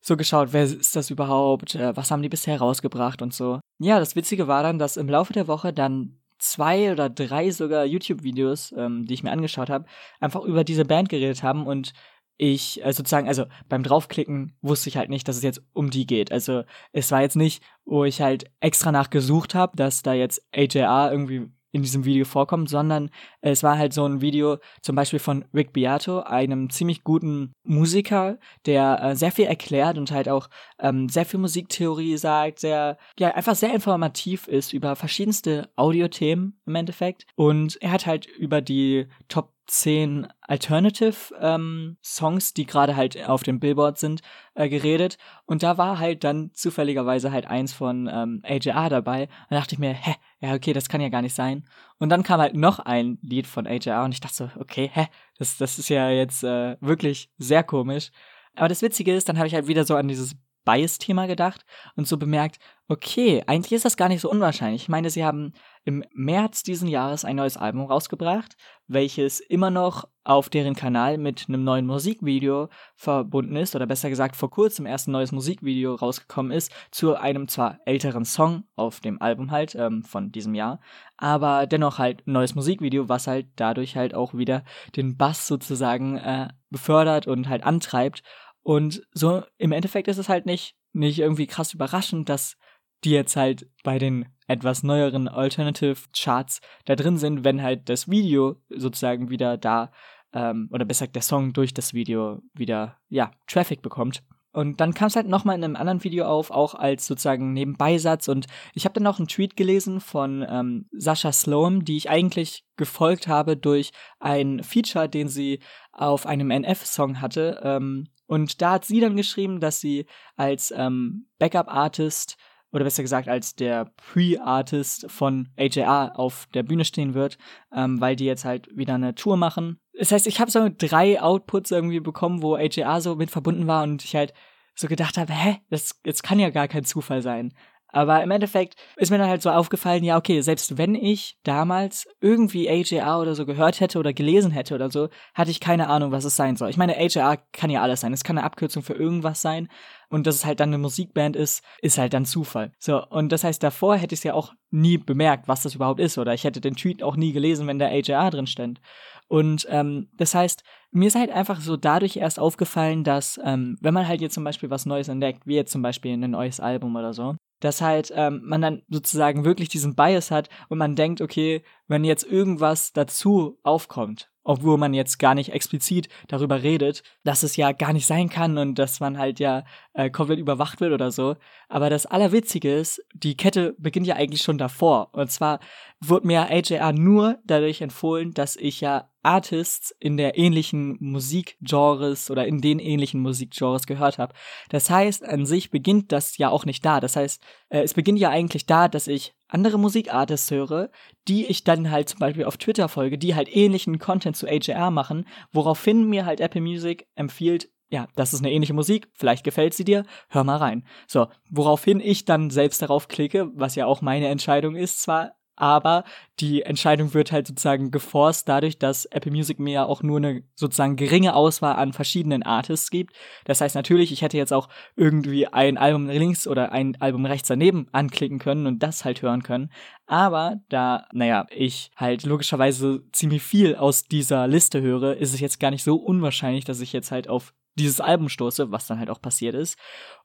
so 0.00 0.16
geschaut, 0.16 0.52
wer 0.52 0.62
ist 0.62 0.96
das 0.96 1.10
überhaupt, 1.10 1.74
äh, 1.74 1.94
was 1.96 2.10
haben 2.10 2.22
die 2.22 2.28
bisher 2.28 2.58
rausgebracht 2.58 3.22
und 3.22 3.34
so. 3.34 3.60
Ja, 3.78 3.98
das 3.98 4.16
Witzige 4.16 4.48
war 4.48 4.62
dann, 4.62 4.78
dass 4.78 4.96
im 4.96 5.08
Laufe 5.08 5.32
der 5.32 5.46
Woche 5.46 5.72
dann 5.72 6.19
zwei 6.40 6.92
oder 6.92 7.08
drei 7.08 7.50
sogar 7.50 7.84
YouTube-Videos, 7.84 8.74
ähm, 8.76 9.06
die 9.06 9.14
ich 9.14 9.22
mir 9.22 9.30
angeschaut 9.32 9.70
habe, 9.70 9.86
einfach 10.20 10.42
über 10.42 10.64
diese 10.64 10.84
Band 10.84 11.08
geredet 11.08 11.42
haben 11.42 11.66
und 11.66 11.92
ich 12.36 12.82
äh, 12.84 12.92
sozusagen, 12.92 13.28
also 13.28 13.44
beim 13.68 13.82
draufklicken 13.82 14.56
wusste 14.62 14.88
ich 14.88 14.96
halt 14.96 15.10
nicht, 15.10 15.28
dass 15.28 15.36
es 15.36 15.42
jetzt 15.42 15.62
um 15.74 15.90
die 15.90 16.06
geht. 16.06 16.32
Also 16.32 16.62
es 16.92 17.10
war 17.12 17.20
jetzt 17.20 17.36
nicht, 17.36 17.62
wo 17.84 18.04
ich 18.04 18.22
halt 18.22 18.50
extra 18.60 18.92
nachgesucht 18.92 19.54
habe, 19.54 19.76
dass 19.76 20.02
da 20.02 20.14
jetzt 20.14 20.42
AJR 20.54 21.12
irgendwie 21.12 21.50
in 21.72 21.82
diesem 21.82 22.04
Video 22.04 22.24
vorkommt, 22.24 22.68
sondern 22.68 23.10
es 23.40 23.62
war 23.62 23.78
halt 23.78 23.92
so 23.92 24.04
ein 24.04 24.20
Video 24.20 24.58
zum 24.82 24.96
Beispiel 24.96 25.18
von 25.18 25.44
Rick 25.54 25.72
Beato, 25.72 26.20
einem 26.20 26.70
ziemlich 26.70 27.04
guten 27.04 27.52
Musiker, 27.62 28.38
der 28.66 29.02
äh, 29.02 29.16
sehr 29.16 29.32
viel 29.32 29.46
erklärt 29.46 29.98
und 29.98 30.10
halt 30.10 30.28
auch 30.28 30.48
ähm, 30.78 31.08
sehr 31.08 31.24
viel 31.24 31.40
Musiktheorie 31.40 32.16
sagt, 32.16 32.60
sehr, 32.60 32.98
ja, 33.18 33.34
einfach 33.34 33.54
sehr 33.54 33.74
informativ 33.74 34.48
ist 34.48 34.72
über 34.72 34.96
verschiedenste 34.96 35.70
Audiothemen 35.76 36.60
im 36.66 36.74
Endeffekt. 36.74 37.26
Und 37.36 37.80
er 37.80 37.92
hat 37.92 38.06
halt 38.06 38.26
über 38.26 38.60
die 38.60 39.06
Top 39.28 39.52
zehn 39.70 40.26
Alternative 40.40 41.14
ähm, 41.40 41.96
Songs, 42.02 42.54
die 42.54 42.66
gerade 42.66 42.96
halt 42.96 43.28
auf 43.28 43.44
dem 43.44 43.60
Billboard 43.60 43.98
sind, 43.98 44.20
äh, 44.54 44.68
geredet. 44.68 45.16
Und 45.46 45.62
da 45.62 45.78
war 45.78 45.98
halt 46.00 46.24
dann 46.24 46.50
zufälligerweise 46.52 47.30
halt 47.30 47.46
eins 47.46 47.72
von 47.72 48.10
ähm, 48.12 48.42
AJR 48.44 48.88
dabei. 48.88 49.28
Da 49.48 49.56
dachte 49.56 49.76
ich 49.76 49.78
mir, 49.78 49.92
hä, 49.92 50.16
ja, 50.40 50.54
okay, 50.54 50.72
das 50.72 50.88
kann 50.88 51.00
ja 51.00 51.08
gar 51.08 51.22
nicht 51.22 51.34
sein. 51.34 51.64
Und 51.98 52.08
dann 52.08 52.24
kam 52.24 52.40
halt 52.40 52.54
noch 52.54 52.80
ein 52.80 53.18
Lied 53.22 53.46
von 53.46 53.66
AJR 53.66 54.04
und 54.04 54.12
ich 54.12 54.20
dachte 54.20 54.34
so, 54.34 54.50
okay, 54.58 54.90
hä, 54.92 55.06
das, 55.38 55.56
das 55.56 55.78
ist 55.78 55.88
ja 55.88 56.10
jetzt 56.10 56.42
äh, 56.42 56.76
wirklich 56.80 57.30
sehr 57.38 57.62
komisch. 57.62 58.10
Aber 58.56 58.68
das 58.68 58.82
Witzige 58.82 59.14
ist, 59.14 59.28
dann 59.28 59.38
habe 59.38 59.46
ich 59.46 59.54
halt 59.54 59.68
wieder 59.68 59.84
so 59.84 59.94
an 59.94 60.08
dieses 60.08 60.34
Bias-Thema 60.64 61.26
gedacht 61.26 61.64
und 61.96 62.06
so 62.06 62.16
bemerkt, 62.16 62.58
okay, 62.90 63.44
eigentlich 63.46 63.72
ist 63.72 63.84
das 63.84 63.96
gar 63.96 64.08
nicht 64.08 64.20
so 64.20 64.28
unwahrscheinlich. 64.28 64.82
Ich 64.82 64.88
meine, 64.88 65.10
sie 65.10 65.24
haben 65.24 65.52
im 65.84 66.04
März 66.12 66.64
diesen 66.64 66.88
Jahres 66.88 67.24
ein 67.24 67.36
neues 67.36 67.56
Album 67.56 67.82
rausgebracht, 67.86 68.56
welches 68.88 69.38
immer 69.38 69.70
noch 69.70 70.08
auf 70.24 70.48
deren 70.48 70.74
Kanal 70.74 71.16
mit 71.16 71.46
einem 71.48 71.62
neuen 71.62 71.86
Musikvideo 71.86 72.68
verbunden 72.96 73.54
ist, 73.54 73.76
oder 73.76 73.86
besser 73.86 74.10
gesagt 74.10 74.34
vor 74.34 74.50
kurzem 74.50 74.86
erst 74.86 75.06
ein 75.06 75.12
neues 75.12 75.30
Musikvideo 75.30 75.94
rausgekommen 75.94 76.50
ist, 76.50 76.72
zu 76.90 77.14
einem 77.14 77.46
zwar 77.46 77.78
älteren 77.86 78.24
Song 78.24 78.64
auf 78.74 78.98
dem 78.98 79.22
Album 79.22 79.52
halt 79.52 79.76
ähm, 79.76 80.02
von 80.02 80.32
diesem 80.32 80.54
Jahr, 80.54 80.80
aber 81.16 81.66
dennoch 81.66 81.98
halt 81.98 82.26
ein 82.26 82.32
neues 82.32 82.56
Musikvideo, 82.56 83.08
was 83.08 83.28
halt 83.28 83.46
dadurch 83.54 83.96
halt 83.96 84.14
auch 84.14 84.34
wieder 84.34 84.64
den 84.96 85.16
Bass 85.16 85.46
sozusagen 85.46 86.18
äh, 86.18 86.48
befördert 86.70 87.28
und 87.28 87.48
halt 87.48 87.62
antreibt 87.62 88.22
und 88.62 89.02
so 89.12 89.42
im 89.58 89.72
Endeffekt 89.72 90.08
ist 90.08 90.18
es 90.18 90.28
halt 90.28 90.46
nicht, 90.46 90.74
nicht 90.92 91.18
irgendwie 91.18 91.46
krass 91.46 91.74
überraschend, 91.74 92.28
dass 92.28 92.56
die 93.04 93.10
jetzt 93.10 93.36
halt 93.36 93.68
bei 93.82 93.98
den 93.98 94.26
etwas 94.46 94.82
neueren 94.82 95.28
Alternative 95.28 95.96
Charts 96.16 96.60
da 96.84 96.96
drin 96.96 97.16
sind, 97.16 97.44
wenn 97.44 97.62
halt 97.62 97.88
das 97.88 98.10
Video 98.10 98.56
sozusagen 98.68 99.30
wieder 99.30 99.56
da, 99.56 99.90
ähm, 100.32 100.68
oder 100.72 100.84
besser 100.84 101.06
gesagt 101.06 101.16
der 101.16 101.22
Song 101.22 101.52
durch 101.52 101.72
das 101.72 101.94
Video 101.94 102.42
wieder, 102.52 102.98
ja, 103.08 103.30
Traffic 103.46 103.80
bekommt. 103.80 104.22
Und 104.52 104.80
dann 104.80 104.94
kam 104.94 105.06
es 105.06 105.14
halt 105.14 105.28
nochmal 105.28 105.56
in 105.56 105.62
einem 105.62 105.76
anderen 105.76 106.02
Video 106.02 106.26
auf, 106.26 106.50
auch 106.50 106.74
als 106.74 107.06
sozusagen 107.06 107.52
Nebenbeisatz. 107.52 108.26
Und 108.26 108.46
ich 108.74 108.84
habe 108.84 108.94
dann 108.94 109.06
auch 109.06 109.18
einen 109.18 109.28
Tweet 109.28 109.56
gelesen 109.56 110.00
von 110.00 110.44
ähm, 110.48 110.86
Sascha 110.90 111.30
Sloan, 111.30 111.84
die 111.84 111.96
ich 111.96 112.10
eigentlich 112.10 112.64
gefolgt 112.76 113.28
habe 113.28 113.56
durch 113.56 113.92
ein 114.18 114.64
Feature, 114.64 115.08
den 115.08 115.28
sie 115.28 115.60
auf 115.92 116.26
einem 116.26 116.50
NF-Song 116.50 117.20
hatte. 117.20 117.60
Ähm, 117.62 118.08
und 118.30 118.62
da 118.62 118.74
hat 118.74 118.84
sie 118.84 119.00
dann 119.00 119.16
geschrieben, 119.16 119.58
dass 119.58 119.80
sie 119.80 120.06
als 120.36 120.72
ähm, 120.76 121.26
Backup-Artist 121.40 122.36
oder 122.70 122.84
besser 122.84 123.02
gesagt 123.02 123.26
als 123.26 123.56
der 123.56 123.86
Pre-Artist 123.96 125.10
von 125.10 125.48
AJR 125.56 126.12
auf 126.14 126.46
der 126.54 126.62
Bühne 126.62 126.84
stehen 126.84 127.14
wird, 127.14 127.38
ähm, 127.74 128.00
weil 128.00 128.14
die 128.14 128.26
jetzt 128.26 128.44
halt 128.44 128.68
wieder 128.72 128.94
eine 128.94 129.16
Tour 129.16 129.36
machen. 129.36 129.80
Das 129.98 130.12
heißt, 130.12 130.28
ich 130.28 130.38
habe 130.38 130.48
so 130.48 130.68
drei 130.78 131.20
Outputs 131.20 131.72
irgendwie 131.72 131.98
bekommen, 131.98 132.40
wo 132.40 132.54
AJR 132.54 133.00
so 133.00 133.16
mit 133.16 133.32
verbunden 133.32 133.66
war 133.66 133.82
und 133.82 134.04
ich 134.04 134.14
halt 134.14 134.32
so 134.76 134.86
gedacht 134.86 135.18
habe, 135.18 135.32
hä, 135.32 135.56
das, 135.68 135.98
das 136.04 136.22
kann 136.22 136.38
ja 136.38 136.50
gar 136.50 136.68
kein 136.68 136.84
Zufall 136.84 137.22
sein. 137.22 137.52
Aber 137.92 138.22
im 138.22 138.30
Endeffekt 138.30 138.74
ist 138.96 139.10
mir 139.10 139.18
dann 139.18 139.28
halt 139.28 139.42
so 139.42 139.50
aufgefallen, 139.50 140.04
ja, 140.04 140.16
okay, 140.16 140.40
selbst 140.40 140.78
wenn 140.78 140.94
ich 140.94 141.38
damals 141.42 142.06
irgendwie 142.20 142.68
AJR 142.68 143.20
oder 143.20 143.34
so 143.34 143.46
gehört 143.46 143.80
hätte 143.80 143.98
oder 143.98 144.12
gelesen 144.12 144.50
hätte 144.50 144.74
oder 144.74 144.90
so, 144.90 145.08
hatte 145.34 145.50
ich 145.50 145.60
keine 145.60 145.88
Ahnung, 145.88 146.12
was 146.12 146.24
es 146.24 146.36
sein 146.36 146.56
soll. 146.56 146.70
Ich 146.70 146.76
meine, 146.76 146.96
AJR 146.96 147.38
kann 147.52 147.70
ja 147.70 147.82
alles 147.82 148.00
sein. 148.00 148.12
Es 148.12 148.24
kann 148.24 148.38
eine 148.38 148.46
Abkürzung 148.46 148.82
für 148.82 148.94
irgendwas 148.94 149.42
sein. 149.42 149.68
Und 150.08 150.26
dass 150.26 150.34
es 150.34 150.44
halt 150.44 150.58
dann 150.58 150.70
eine 150.70 150.78
Musikband 150.78 151.36
ist, 151.36 151.62
ist 151.80 151.96
halt 151.96 152.12
dann 152.14 152.24
Zufall. 152.24 152.72
So, 152.78 153.04
und 153.06 153.30
das 153.30 153.44
heißt, 153.44 153.62
davor 153.62 153.96
hätte 153.96 154.14
ich 154.14 154.20
es 154.20 154.24
ja 154.24 154.34
auch 154.34 154.52
nie 154.70 154.98
bemerkt, 154.98 155.46
was 155.46 155.62
das 155.62 155.76
überhaupt 155.76 156.00
ist. 156.00 156.18
Oder 156.18 156.34
ich 156.34 156.44
hätte 156.44 156.60
den 156.60 156.74
Tweet 156.74 157.02
auch 157.02 157.16
nie 157.16 157.32
gelesen, 157.32 157.68
wenn 157.68 157.78
da 157.78 157.86
AJR 157.86 158.30
drin 158.30 158.48
stand. 158.48 158.80
Und 159.28 159.68
ähm, 159.70 160.08
das 160.14 160.34
heißt, 160.34 160.64
mir 160.90 161.06
ist 161.06 161.14
halt 161.14 161.30
einfach 161.30 161.60
so 161.60 161.76
dadurch 161.76 162.16
erst 162.16 162.40
aufgefallen, 162.40 163.04
dass, 163.04 163.38
ähm, 163.44 163.78
wenn 163.80 163.94
man 163.94 164.08
halt 164.08 164.20
jetzt 164.20 164.34
zum 164.34 164.42
Beispiel 164.42 164.70
was 164.70 164.86
Neues 164.86 165.06
entdeckt, 165.06 165.46
wie 165.46 165.54
jetzt 165.54 165.70
zum 165.70 165.82
Beispiel 165.82 166.12
ein 166.12 166.30
neues 166.32 166.58
Album 166.58 166.96
oder 166.96 167.14
so, 167.14 167.36
dass 167.60 167.80
halt 167.80 168.12
ähm, 168.14 168.40
man 168.44 168.60
dann 168.60 168.82
sozusagen 168.88 169.44
wirklich 169.44 169.68
diesen 169.68 169.94
Bias 169.94 170.30
hat 170.30 170.48
und 170.68 170.78
man 170.78 170.96
denkt, 170.96 171.20
okay, 171.20 171.62
wenn 171.86 172.04
jetzt 172.04 172.24
irgendwas 172.24 172.92
dazu 172.92 173.58
aufkommt, 173.62 174.30
obwohl 174.42 174.78
man 174.78 174.94
jetzt 174.94 175.18
gar 175.18 175.34
nicht 175.34 175.52
explizit 175.52 176.08
darüber 176.28 176.62
redet, 176.62 177.02
dass 177.24 177.42
es 177.42 177.56
ja 177.56 177.72
gar 177.72 177.92
nicht 177.92 178.06
sein 178.06 178.28
kann 178.30 178.56
und 178.58 178.78
dass 178.78 179.00
man 179.00 179.18
halt 179.18 179.38
ja 179.38 179.64
äh, 179.92 180.10
komplett 180.10 180.38
überwacht 180.38 180.80
wird 180.80 180.92
oder 180.92 181.10
so. 181.10 181.36
Aber 181.68 181.90
das 181.90 182.06
Allerwitzige 182.06 182.74
ist, 182.74 183.04
die 183.12 183.36
Kette 183.36 183.74
beginnt 183.78 184.06
ja 184.06 184.16
eigentlich 184.16 184.42
schon 184.42 184.58
davor. 184.58 185.10
Und 185.12 185.30
zwar 185.30 185.60
wurde 186.00 186.26
mir 186.26 186.50
AJR 186.50 186.92
nur 186.92 187.38
dadurch 187.44 187.82
empfohlen, 187.82 188.32
dass 188.32 188.56
ich 188.56 188.80
ja 188.80 189.09
Artists 189.22 189.94
in 189.98 190.16
der 190.16 190.38
ähnlichen 190.38 190.96
Musikgenres 191.00 192.30
oder 192.30 192.46
in 192.46 192.60
den 192.60 192.78
ähnlichen 192.78 193.20
Musikgenres 193.20 193.86
gehört 193.86 194.18
habe. 194.18 194.34
Das 194.68 194.90
heißt, 194.90 195.24
an 195.24 195.46
sich 195.46 195.70
beginnt 195.70 196.12
das 196.12 196.38
ja 196.38 196.48
auch 196.50 196.64
nicht 196.64 196.84
da. 196.84 197.00
Das 197.00 197.16
heißt, 197.16 197.42
äh, 197.68 197.82
es 197.82 197.94
beginnt 197.94 198.18
ja 198.18 198.30
eigentlich 198.30 198.66
da, 198.66 198.88
dass 198.88 199.06
ich 199.06 199.34
andere 199.48 199.78
Musikartists 199.78 200.50
höre, 200.50 200.90
die 201.28 201.46
ich 201.46 201.64
dann 201.64 201.90
halt 201.90 202.08
zum 202.08 202.20
Beispiel 202.20 202.44
auf 202.44 202.56
Twitter 202.56 202.88
folge, 202.88 203.18
die 203.18 203.34
halt 203.34 203.54
ähnlichen 203.54 203.98
Content 203.98 204.36
zu 204.36 204.46
AJR 204.46 204.90
machen, 204.90 205.26
woraufhin 205.52 206.08
mir 206.08 206.24
halt 206.24 206.40
Apple 206.40 206.60
Music 206.60 207.06
empfiehlt, 207.14 207.70
ja, 207.90 208.06
das 208.14 208.32
ist 208.32 208.40
eine 208.40 208.52
ähnliche 208.52 208.72
Musik, 208.72 209.08
vielleicht 209.14 209.44
gefällt 209.44 209.74
sie 209.74 209.84
dir, 209.84 210.04
hör 210.28 210.44
mal 210.44 210.58
rein. 210.58 210.84
So, 211.08 211.26
woraufhin 211.50 212.00
ich 212.00 212.24
dann 212.24 212.50
selbst 212.50 212.80
darauf 212.82 213.08
klicke, 213.08 213.50
was 213.54 213.74
ja 213.74 213.86
auch 213.86 214.00
meine 214.00 214.28
Entscheidung 214.28 214.76
ist, 214.76 215.02
zwar 215.02 215.32
aber 215.60 216.04
die 216.40 216.62
Entscheidung 216.62 217.12
wird 217.12 217.32
halt 217.32 217.46
sozusagen 217.46 217.90
geforst 217.90 218.48
dadurch, 218.48 218.78
dass 218.78 219.04
Apple 219.04 219.30
Music 219.30 219.58
mir 219.58 219.72
ja 219.72 219.84
auch 219.84 220.02
nur 220.02 220.16
eine 220.16 220.42
sozusagen 220.54 220.96
geringe 220.96 221.34
Auswahl 221.34 221.76
an 221.76 221.92
verschiedenen 221.92 222.42
Artists 222.42 222.90
gibt. 222.90 223.14
Das 223.44 223.60
heißt 223.60 223.74
natürlich, 223.74 224.10
ich 224.10 224.22
hätte 224.22 224.38
jetzt 224.38 224.52
auch 224.52 224.68
irgendwie 224.96 225.46
ein 225.46 225.76
Album 225.76 226.08
links 226.08 226.46
oder 226.46 226.72
ein 226.72 226.96
Album 227.00 227.26
rechts 227.26 227.48
daneben 227.48 227.88
anklicken 227.92 228.38
können 228.38 228.66
und 228.66 228.82
das 228.82 229.04
halt 229.04 229.20
hören 229.20 229.42
können. 229.42 229.70
Aber 230.06 230.60
da, 230.70 231.06
naja, 231.12 231.46
ich 231.50 231.90
halt 231.94 232.24
logischerweise 232.24 233.04
ziemlich 233.12 233.42
viel 233.42 233.76
aus 233.76 234.04
dieser 234.04 234.48
Liste 234.48 234.80
höre, 234.80 235.16
ist 235.18 235.34
es 235.34 235.40
jetzt 235.40 235.60
gar 235.60 235.70
nicht 235.70 235.84
so 235.84 235.96
unwahrscheinlich, 235.96 236.64
dass 236.64 236.80
ich 236.80 236.92
jetzt 236.92 237.12
halt 237.12 237.28
auf 237.28 237.52
dieses 237.74 238.00
Album 238.00 238.28
stoße, 238.28 238.70
was 238.70 238.86
dann 238.86 238.98
halt 238.98 239.10
auch 239.10 239.20
passiert 239.20 239.54
ist. 239.54 239.78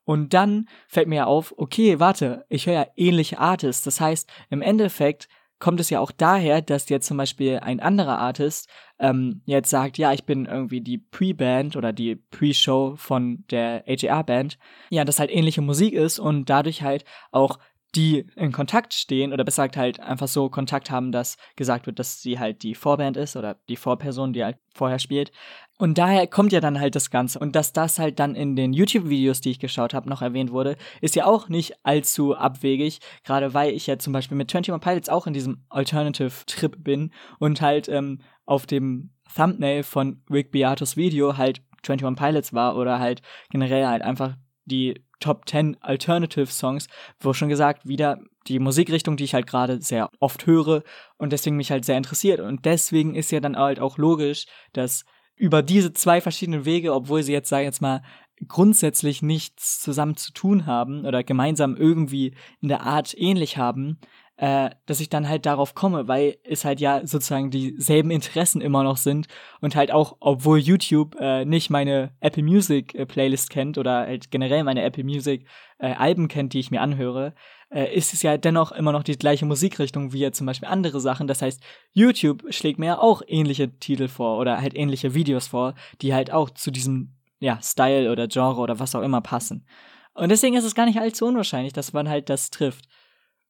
Und 0.04 0.34
dann 0.34 0.68
fällt 0.88 1.08
mir 1.08 1.28
auf, 1.28 1.54
okay, 1.58 2.00
warte, 2.00 2.46
ich 2.50 2.68
höre 2.68 2.74
ja 2.74 2.88
ähnliche 2.96 3.40
Artists. 3.40 3.84
Das 3.84 4.02
heißt, 4.02 4.30
im 4.50 4.62
Endeffekt 4.62 5.28
kommt 5.60 5.80
es 5.80 5.90
ja 5.90 6.00
auch 6.00 6.12
daher, 6.12 6.62
dass 6.62 6.90
jetzt 6.90 7.08
zum 7.08 7.18
Beispiel 7.18 7.60
ein 7.60 7.80
anderer 7.80 8.20
Artist 8.20 8.70
ähm, 9.00 9.42
jetzt 9.46 9.70
sagt, 9.70 9.98
ja, 9.98 10.14
ich 10.14 10.26
bin 10.26 10.46
irgendwie 10.46 10.82
die 10.82 10.98
Pre-Band 10.98 11.76
oder 11.76 11.94
die 11.94 12.16
Pre-Show 12.16 12.96
von 12.98 13.46
der 13.50 13.84
AJR-Band. 13.88 14.58
Ja, 14.90 15.06
das 15.06 15.20
halt 15.20 15.32
ähnliche 15.32 15.62
Musik 15.62 15.94
ist 15.94 16.20
und 16.20 16.50
dadurch 16.50 16.82
halt 16.82 17.06
auch 17.32 17.60
die 17.96 18.26
in 18.36 18.52
Kontakt 18.52 18.94
stehen 18.94 19.34
oder 19.34 19.44
besser 19.44 19.64
gesagt 19.64 19.78
halt 19.78 20.00
einfach 20.00 20.28
so 20.28 20.50
Kontakt 20.50 20.92
haben, 20.92 21.12
dass 21.12 21.38
gesagt 21.56 21.86
wird, 21.86 22.00
dass 22.00 22.22
sie 22.22 22.40
halt 22.40 22.64
die 22.64 22.76
Vorband 22.76 23.18
ist 23.18 23.36
oder 23.36 23.58
die 23.70 23.76
Vorperson, 23.76 24.34
die 24.34 24.44
halt 24.44 24.58
vorher 24.74 25.00
spielt. 25.00 25.32
Und 25.78 25.98
daher 25.98 26.28
kommt 26.28 26.52
ja 26.52 26.60
dann 26.60 26.80
halt 26.80 26.96
das 26.96 27.10
Ganze. 27.10 27.40
Und 27.40 27.56
dass 27.56 27.74
das 27.74 28.00
halt 28.00 28.20
dann 28.20 28.36
in 28.36 28.56
den 28.56 28.74
YouTube-Videos, 28.74 29.42
die 29.42 29.52
ich 29.52 29.60
geschaut 29.60 29.94
habe, 29.94 30.10
noch 30.10 30.22
erwähnt 30.22 30.52
wurde, 30.52 30.78
ist 31.02 31.16
ja 31.16 31.26
auch 31.26 31.50
nicht 31.50 31.76
allzu 31.84 32.36
abwegig. 32.36 33.00
Gerade 33.24 33.54
weil 33.54 33.74
ich 33.74 33.88
ja 33.88 33.98
zum 33.98 34.14
Beispiel 34.14 34.38
mit 34.38 34.54
21 34.54 34.82
Pilots 34.82 35.10
auch 35.10 35.28
in 35.28 35.34
diesem 35.34 35.66
Alternative-Trip 35.70 36.84
bin 36.84 37.12
und 37.40 37.62
halt 37.62 37.90
ähm, 37.90 38.20
auf 38.46 38.66
dem 38.66 39.12
Thumbnail 39.36 39.84
von 39.84 40.22
Rick 40.30 40.52
Beatos 40.52 40.96
Video 40.96 41.38
halt 41.38 41.62
21 41.88 42.18
Pilots 42.18 42.54
war 42.54 42.78
oder 42.78 43.00
halt 43.00 43.22
generell 43.50 43.86
halt 43.86 44.02
einfach 44.02 44.36
die 44.66 45.02
Top 45.20 45.48
10 45.48 45.78
Alternative 45.82 46.48
Songs, 46.48 46.88
wo 47.20 47.34
schon 47.34 47.50
gesagt, 47.50 47.88
wieder 47.88 48.20
die 48.48 48.60
Musikrichtung, 48.60 49.18
die 49.18 49.24
ich 49.24 49.34
halt 49.34 49.48
gerade 49.48 49.82
sehr 49.82 50.10
oft 50.20 50.46
höre 50.46 50.84
und 51.18 51.32
deswegen 51.32 51.56
mich 51.56 51.72
halt 51.72 51.86
sehr 51.86 51.98
interessiert. 51.98 52.40
Und 52.40 52.66
deswegen 52.66 53.16
ist 53.16 53.32
ja 53.32 53.40
dann 53.40 53.58
halt 53.58 53.80
auch 53.80 53.98
logisch, 53.98 54.46
dass 54.74 55.06
über 55.36 55.64
diese 55.64 55.94
zwei 55.94 56.22
verschiedenen 56.22 56.66
Wege, 56.66 56.94
obwohl 56.94 57.24
sie 57.24 57.34
jetzt, 57.34 57.50
sag 57.50 57.60
ich 57.60 57.66
jetzt 57.66 57.82
mal, 57.82 58.04
grundsätzlich 58.48 59.22
nichts 59.22 59.80
zusammen 59.82 60.18
zu 60.18 60.34
tun 60.34 60.66
haben 60.66 61.06
oder 61.06 61.24
gemeinsam 61.24 61.76
irgendwie 61.78 62.36
in 62.62 62.68
der 62.68 62.82
Art 62.82 63.14
ähnlich 63.18 63.58
haben, 63.58 64.00
äh, 64.38 64.70
dass 64.86 65.00
ich 65.00 65.10
dann 65.10 65.30
halt 65.30 65.46
darauf 65.46 65.76
komme, 65.76 66.08
weil 66.08 66.38
es 66.44 66.66
halt 66.66 66.82
ja 66.82 67.06
sozusagen 67.06 67.52
dieselben 67.52 68.12
Interessen 68.12 68.62
immer 68.62 68.84
noch 68.84 68.98
sind 68.98 69.28
und 69.62 69.76
halt 69.76 69.92
auch, 69.92 70.18
obwohl 70.20 70.60
YouTube 70.60 71.16
äh, 71.20 71.46
nicht 71.46 71.70
meine 71.70 72.12
Apple 72.20 72.44
Music 72.44 72.94
äh, 72.96 73.06
Playlist 73.06 73.50
kennt 73.50 73.78
oder 73.78 74.00
halt 74.00 74.32
generell 74.32 74.64
meine 74.64 74.84
Apple 74.84 75.04
Music 75.04 75.46
äh, 75.78 75.94
Alben 75.94 76.28
kennt, 76.28 76.54
die 76.54 76.60
ich 76.60 76.72
mir 76.72 76.82
anhöre, 76.82 77.34
äh, 77.70 77.96
ist 77.96 78.14
es 78.14 78.22
ja 78.24 78.38
dennoch 78.38 78.72
immer 78.72 78.92
noch 78.92 79.04
die 79.04 79.18
gleiche 79.18 79.46
Musikrichtung 79.46 80.12
wie 80.12 80.20
ja 80.20 80.32
zum 80.32 80.48
Beispiel 80.48 80.68
andere 80.68 81.00
Sachen. 81.00 81.28
Das 81.28 81.42
heißt, 81.42 81.62
YouTube 81.94 82.44
schlägt 82.50 82.80
mir 82.80 82.86
ja 82.88 83.00
auch 83.00 83.22
ähnliche 83.28 83.78
Titel 83.80 84.08
vor 84.08 84.38
oder 84.38 84.62
halt 84.62 84.76
ähnliche 84.76 85.14
Videos 85.14 85.48
vor, 85.48 85.76
die 86.02 86.14
halt 86.14 86.32
auch 86.32 86.50
zu 86.50 86.72
diesem 86.72 87.16
ja, 87.40 87.60
Style 87.62 88.12
oder 88.12 88.28
Genre 88.28 88.60
oder 88.60 88.80
was 88.80 88.96
auch 88.96 89.02
immer 89.02 89.22
passen. 89.22 89.66
Und 90.14 90.30
deswegen 90.30 90.56
ist 90.56 90.64
es 90.64 90.76
gar 90.76 90.86
nicht 90.86 91.00
allzu 91.00 91.26
unwahrscheinlich, 91.26 91.74
dass 91.74 91.94
man 91.94 92.10
halt 92.10 92.30
das 92.30 92.50
trifft. 92.50 92.86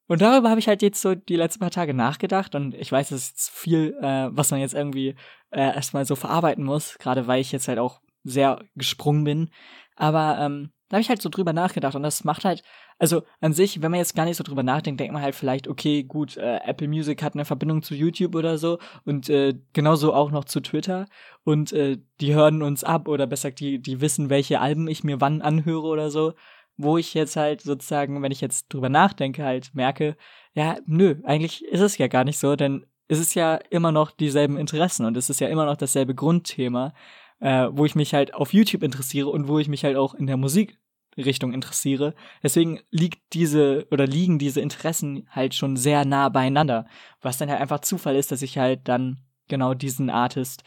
Und 0.08 0.22
darüber 0.22 0.50
habe 0.50 0.60
ich 0.60 0.68
halt 0.68 0.82
jetzt 0.82 1.00
so 1.00 1.14
die 1.14 1.36
letzten 1.36 1.60
paar 1.60 1.70
Tage 1.70 1.94
nachgedacht 1.94 2.54
und 2.54 2.74
ich 2.74 2.92
weiß, 2.92 3.10
es 3.10 3.30
ist 3.30 3.50
viel, 3.50 3.96
äh, 4.00 4.28
was 4.30 4.50
man 4.50 4.60
jetzt 4.60 4.74
irgendwie 4.74 5.16
äh, 5.50 5.74
erstmal 5.74 6.04
so 6.04 6.14
verarbeiten 6.14 6.64
muss, 6.64 6.96
gerade 6.98 7.26
weil 7.26 7.40
ich 7.40 7.52
jetzt 7.52 7.68
halt 7.68 7.78
auch 7.78 8.00
sehr 8.22 8.60
gesprungen 8.76 9.24
bin. 9.24 9.50
Aber 9.96 10.38
ähm, 10.40 10.70
da 10.88 10.96
habe 10.96 11.02
ich 11.02 11.08
halt 11.08 11.22
so 11.22 11.28
drüber 11.28 11.52
nachgedacht 11.52 11.96
und 11.96 12.04
das 12.04 12.22
macht 12.22 12.44
halt, 12.44 12.62
also 12.98 13.22
an 13.40 13.52
sich, 13.52 13.82
wenn 13.82 13.90
man 13.90 13.98
jetzt 13.98 14.14
gar 14.14 14.24
nicht 14.24 14.36
so 14.36 14.44
drüber 14.44 14.62
nachdenkt, 14.62 15.00
denkt 15.00 15.12
man 15.12 15.22
halt 15.22 15.34
vielleicht, 15.34 15.66
okay, 15.66 16.04
gut, 16.04 16.36
äh, 16.36 16.58
Apple 16.64 16.86
Music 16.86 17.22
hat 17.22 17.34
eine 17.34 17.44
Verbindung 17.44 17.82
zu 17.82 17.94
YouTube 17.94 18.36
oder 18.36 18.56
so 18.56 18.78
und 19.04 19.28
äh, 19.28 19.54
genauso 19.72 20.14
auch 20.14 20.30
noch 20.30 20.44
zu 20.44 20.60
Twitter 20.60 21.06
und 21.42 21.72
äh, 21.72 21.98
die 22.20 22.34
hören 22.34 22.62
uns 22.62 22.84
ab 22.84 23.08
oder 23.08 23.26
besser 23.26 23.50
die, 23.50 23.80
die 23.80 24.00
wissen, 24.00 24.30
welche 24.30 24.60
Alben 24.60 24.86
ich 24.86 25.02
mir 25.02 25.20
wann 25.20 25.42
anhöre 25.42 25.86
oder 25.86 26.10
so 26.10 26.34
wo 26.76 26.98
ich 26.98 27.14
jetzt 27.14 27.36
halt 27.36 27.62
sozusagen, 27.62 28.22
wenn 28.22 28.32
ich 28.32 28.40
jetzt 28.40 28.66
drüber 28.68 28.88
nachdenke, 28.88 29.44
halt 29.44 29.74
merke, 29.74 30.16
ja, 30.54 30.76
nö, 30.86 31.16
eigentlich 31.24 31.64
ist 31.64 31.80
es 31.80 31.98
ja 31.98 32.08
gar 32.08 32.24
nicht 32.24 32.38
so, 32.38 32.56
denn 32.56 32.86
es 33.08 33.18
ist 33.18 33.34
ja 33.34 33.56
immer 33.70 33.92
noch 33.92 34.10
dieselben 34.10 34.58
Interessen 34.58 35.06
und 35.06 35.16
es 35.16 35.30
ist 35.30 35.40
ja 35.40 35.48
immer 35.48 35.66
noch 35.66 35.76
dasselbe 35.76 36.14
Grundthema, 36.14 36.92
äh, 37.40 37.68
wo 37.70 37.84
ich 37.84 37.94
mich 37.94 38.14
halt 38.14 38.34
auf 38.34 38.52
YouTube 38.52 38.82
interessiere 38.82 39.28
und 39.28 39.48
wo 39.48 39.58
ich 39.58 39.68
mich 39.68 39.84
halt 39.84 39.96
auch 39.96 40.14
in 40.14 40.26
der 40.26 40.36
Musikrichtung 40.36 41.52
interessiere. 41.52 42.14
Deswegen 42.42 42.80
liegt 42.90 43.32
diese 43.32 43.86
oder 43.90 44.06
liegen 44.06 44.38
diese 44.38 44.60
Interessen 44.60 45.28
halt 45.30 45.54
schon 45.54 45.76
sehr 45.76 46.04
nah 46.04 46.28
beieinander, 46.28 46.86
was 47.20 47.38
dann 47.38 47.50
halt 47.50 47.60
einfach 47.60 47.80
Zufall 47.80 48.16
ist, 48.16 48.32
dass 48.32 48.42
ich 48.42 48.58
halt 48.58 48.88
dann 48.88 49.18
genau 49.48 49.74
diesen 49.74 50.10
Artist 50.10 50.64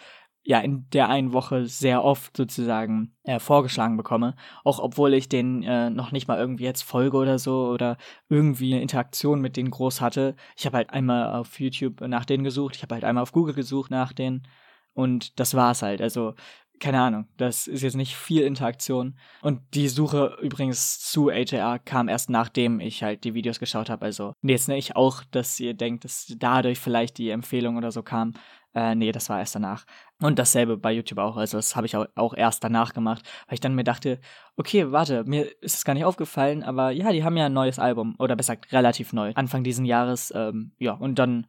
ja 0.49 0.59
in 0.61 0.89
der 0.93 1.09
einen 1.09 1.31
Woche 1.31 1.67
sehr 1.67 2.03
oft 2.03 2.35
sozusagen 2.35 3.13
äh, 3.21 3.37
vorgeschlagen 3.37 3.97
bekomme, 3.97 4.35
auch 4.63 4.79
obwohl 4.79 5.13
ich 5.13 5.29
den 5.29 5.61
äh, 5.61 5.91
noch 5.91 6.11
nicht 6.11 6.27
mal 6.27 6.39
irgendwie 6.39 6.63
jetzt 6.63 6.81
folge 6.81 7.17
oder 7.17 7.37
so 7.37 7.67
oder 7.67 7.97
irgendwie 8.29 8.73
eine 8.73 8.81
Interaktion 8.81 9.41
mit 9.41 9.57
denen 9.57 9.69
groß 9.69 10.01
hatte. 10.01 10.35
Ich 10.57 10.65
habe 10.65 10.77
halt 10.77 10.89
einmal 10.89 11.35
auf 11.35 11.59
YouTube 11.59 12.01
nach 12.01 12.25
denen 12.25 12.43
gesucht, 12.43 12.75
ich 12.75 12.81
habe 12.81 12.95
halt 12.95 13.03
einmal 13.03 13.21
auf 13.21 13.31
Google 13.31 13.53
gesucht 13.53 13.91
nach 13.91 14.11
denen 14.11 14.41
und 14.95 15.39
das 15.39 15.53
war's 15.53 15.83
halt. 15.83 16.01
Also 16.01 16.33
keine 16.79 17.01
Ahnung, 17.01 17.27
das 17.37 17.67
ist 17.67 17.83
jetzt 17.83 17.95
nicht 17.95 18.15
viel 18.15 18.41
Interaktion. 18.43 19.17
Und 19.41 19.61
die 19.73 19.87
Suche 19.87 20.37
übrigens 20.41 20.99
zu 20.99 21.29
AJR 21.29 21.77
kam 21.79 22.07
erst 22.07 22.29
nachdem 22.29 22.79
ich 22.79 23.03
halt 23.03 23.23
die 23.23 23.33
Videos 23.33 23.59
geschaut 23.59 23.89
habe. 23.89 24.05
Also 24.05 24.33
jetzt 24.41 24.67
nicht 24.67 24.95
auch, 24.95 25.23
dass 25.31 25.59
ihr 25.59 25.73
denkt, 25.73 26.05
dass 26.05 26.33
dadurch 26.37 26.79
vielleicht 26.79 27.17
die 27.17 27.29
Empfehlung 27.29 27.77
oder 27.77 27.91
so 27.91 28.01
kam. 28.01 28.33
Äh, 28.75 28.95
nee, 28.95 29.11
das 29.11 29.29
war 29.29 29.39
erst 29.39 29.55
danach. 29.55 29.85
Und 30.21 30.37
dasselbe 30.37 30.77
bei 30.77 30.91
YouTube 30.91 31.19
auch. 31.19 31.37
Also 31.37 31.57
das 31.57 31.75
habe 31.75 31.87
ich 31.87 31.95
auch 31.95 32.33
erst 32.33 32.63
danach 32.63 32.93
gemacht, 32.93 33.23
weil 33.47 33.55
ich 33.55 33.59
dann 33.59 33.75
mir 33.75 33.83
dachte, 33.83 34.19
okay, 34.57 34.91
warte, 34.91 35.23
mir 35.23 35.45
ist 35.61 35.75
es 35.75 35.85
gar 35.85 35.93
nicht 35.93 36.05
aufgefallen, 36.05 36.63
aber 36.63 36.91
ja, 36.91 37.11
die 37.11 37.23
haben 37.23 37.37
ja 37.37 37.47
ein 37.47 37.53
neues 37.53 37.79
Album. 37.79 38.15
Oder 38.19 38.35
besser 38.35 38.55
gesagt, 38.55 38.73
relativ 38.73 39.13
neu. 39.13 39.31
Anfang 39.35 39.63
diesen 39.63 39.85
Jahres. 39.85 40.31
Ähm, 40.35 40.73
ja, 40.77 40.93
und 40.93 41.17
dann 41.17 41.47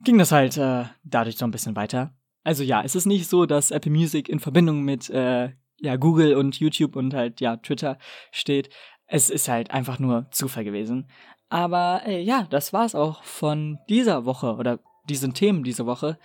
ging 0.00 0.18
das 0.18 0.32
halt 0.32 0.56
äh, 0.56 0.84
dadurch 1.04 1.38
so 1.38 1.46
ein 1.46 1.50
bisschen 1.50 1.76
weiter. 1.76 2.14
Also 2.44 2.62
ja, 2.62 2.82
es 2.82 2.94
ist 2.94 3.06
nicht 3.06 3.28
so, 3.28 3.46
dass 3.46 3.70
Apple 3.70 3.90
Music 3.90 4.28
in 4.28 4.38
Verbindung 4.38 4.82
mit 4.82 5.10
äh, 5.10 5.50
ja, 5.80 5.96
Google 5.96 6.36
und 6.36 6.58
YouTube 6.58 6.96
und 6.96 7.14
halt 7.14 7.40
ja 7.40 7.56
Twitter 7.56 7.98
steht. 8.30 8.70
Es 9.06 9.30
ist 9.30 9.48
halt 9.48 9.70
einfach 9.70 9.98
nur 9.98 10.26
Zufall 10.30 10.64
gewesen. 10.64 11.08
Aber 11.48 12.02
äh, 12.06 12.20
ja, 12.20 12.46
das 12.50 12.72
war's 12.72 12.94
auch 12.94 13.22
von 13.22 13.78
dieser 13.88 14.24
Woche 14.24 14.54
oder 14.56 14.80
diesen 15.08 15.34
Themen 15.34 15.64
diese 15.64 15.86
Woche. 15.86 16.18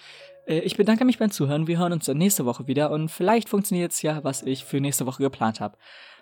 Äh, 0.46 0.60
ich 0.60 0.78
bedanke 0.78 1.06
mich 1.06 1.20
beim 1.20 1.32
Zuhören. 1.32 1.68
Wir 1.68 1.80
hören 1.80 1.94
uns 1.94 2.06
dann 2.06 2.18
nächste 2.18 2.46
Woche 2.46 2.68
wieder 2.68 2.92
und 2.92 3.10
vielleicht 3.10 3.50
funktioniert 3.50 3.92
es 3.92 4.02
ja, 4.02 4.24
was 4.24 4.44
ich 4.44 4.66
für 4.66 4.80
nächste 4.80 5.06
Woche 5.06 5.24
geplant 5.24 5.60
habe. 5.60 5.78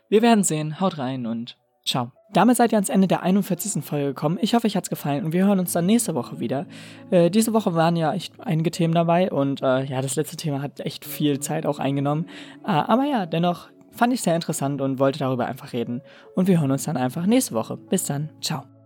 Wir 0.09 0.21
werden 0.21 0.43
sehen. 0.43 0.79
Haut 0.79 0.97
rein 0.97 1.25
und 1.25 1.57
ciao. 1.85 2.11
Damit 2.31 2.57
seid 2.57 2.71
ihr 2.71 2.77
ans 2.77 2.89
Ende 2.89 3.07
der 3.07 3.23
41. 3.23 3.83
Folge 3.83 4.07
gekommen. 4.07 4.37
Ich 4.41 4.53
hoffe, 4.53 4.67
euch 4.67 4.75
hat's 4.75 4.89
gefallen 4.89 5.25
und 5.25 5.33
wir 5.33 5.45
hören 5.45 5.59
uns 5.59 5.73
dann 5.73 5.87
nächste 5.87 6.13
Woche 6.13 6.39
wieder. 6.39 6.67
Äh, 7.09 7.31
diese 7.31 7.53
Woche 7.53 7.73
waren 7.73 7.95
ja 7.95 8.13
echt 8.13 8.39
einige 8.39 8.69
Themen 8.69 8.93
dabei 8.93 9.31
und 9.31 9.61
äh, 9.61 9.85
ja, 9.85 10.01
das 10.01 10.15
letzte 10.15 10.37
Thema 10.37 10.61
hat 10.61 10.79
echt 10.81 11.05
viel 11.05 11.39
Zeit 11.39 11.65
auch 11.65 11.79
eingenommen. 11.79 12.27
Äh, 12.63 12.71
aber 12.71 13.05
ja, 13.05 13.25
dennoch 13.25 13.69
fand 13.91 14.13
ich 14.13 14.21
sehr 14.21 14.35
interessant 14.35 14.81
und 14.81 14.99
wollte 14.99 15.19
darüber 15.19 15.45
einfach 15.45 15.73
reden. 15.73 16.01
Und 16.35 16.47
wir 16.47 16.59
hören 16.59 16.71
uns 16.71 16.83
dann 16.83 16.97
einfach 16.97 17.25
nächste 17.25 17.55
Woche. 17.55 17.77
Bis 17.77 18.03
dann. 18.03 18.29
Ciao. 18.41 18.78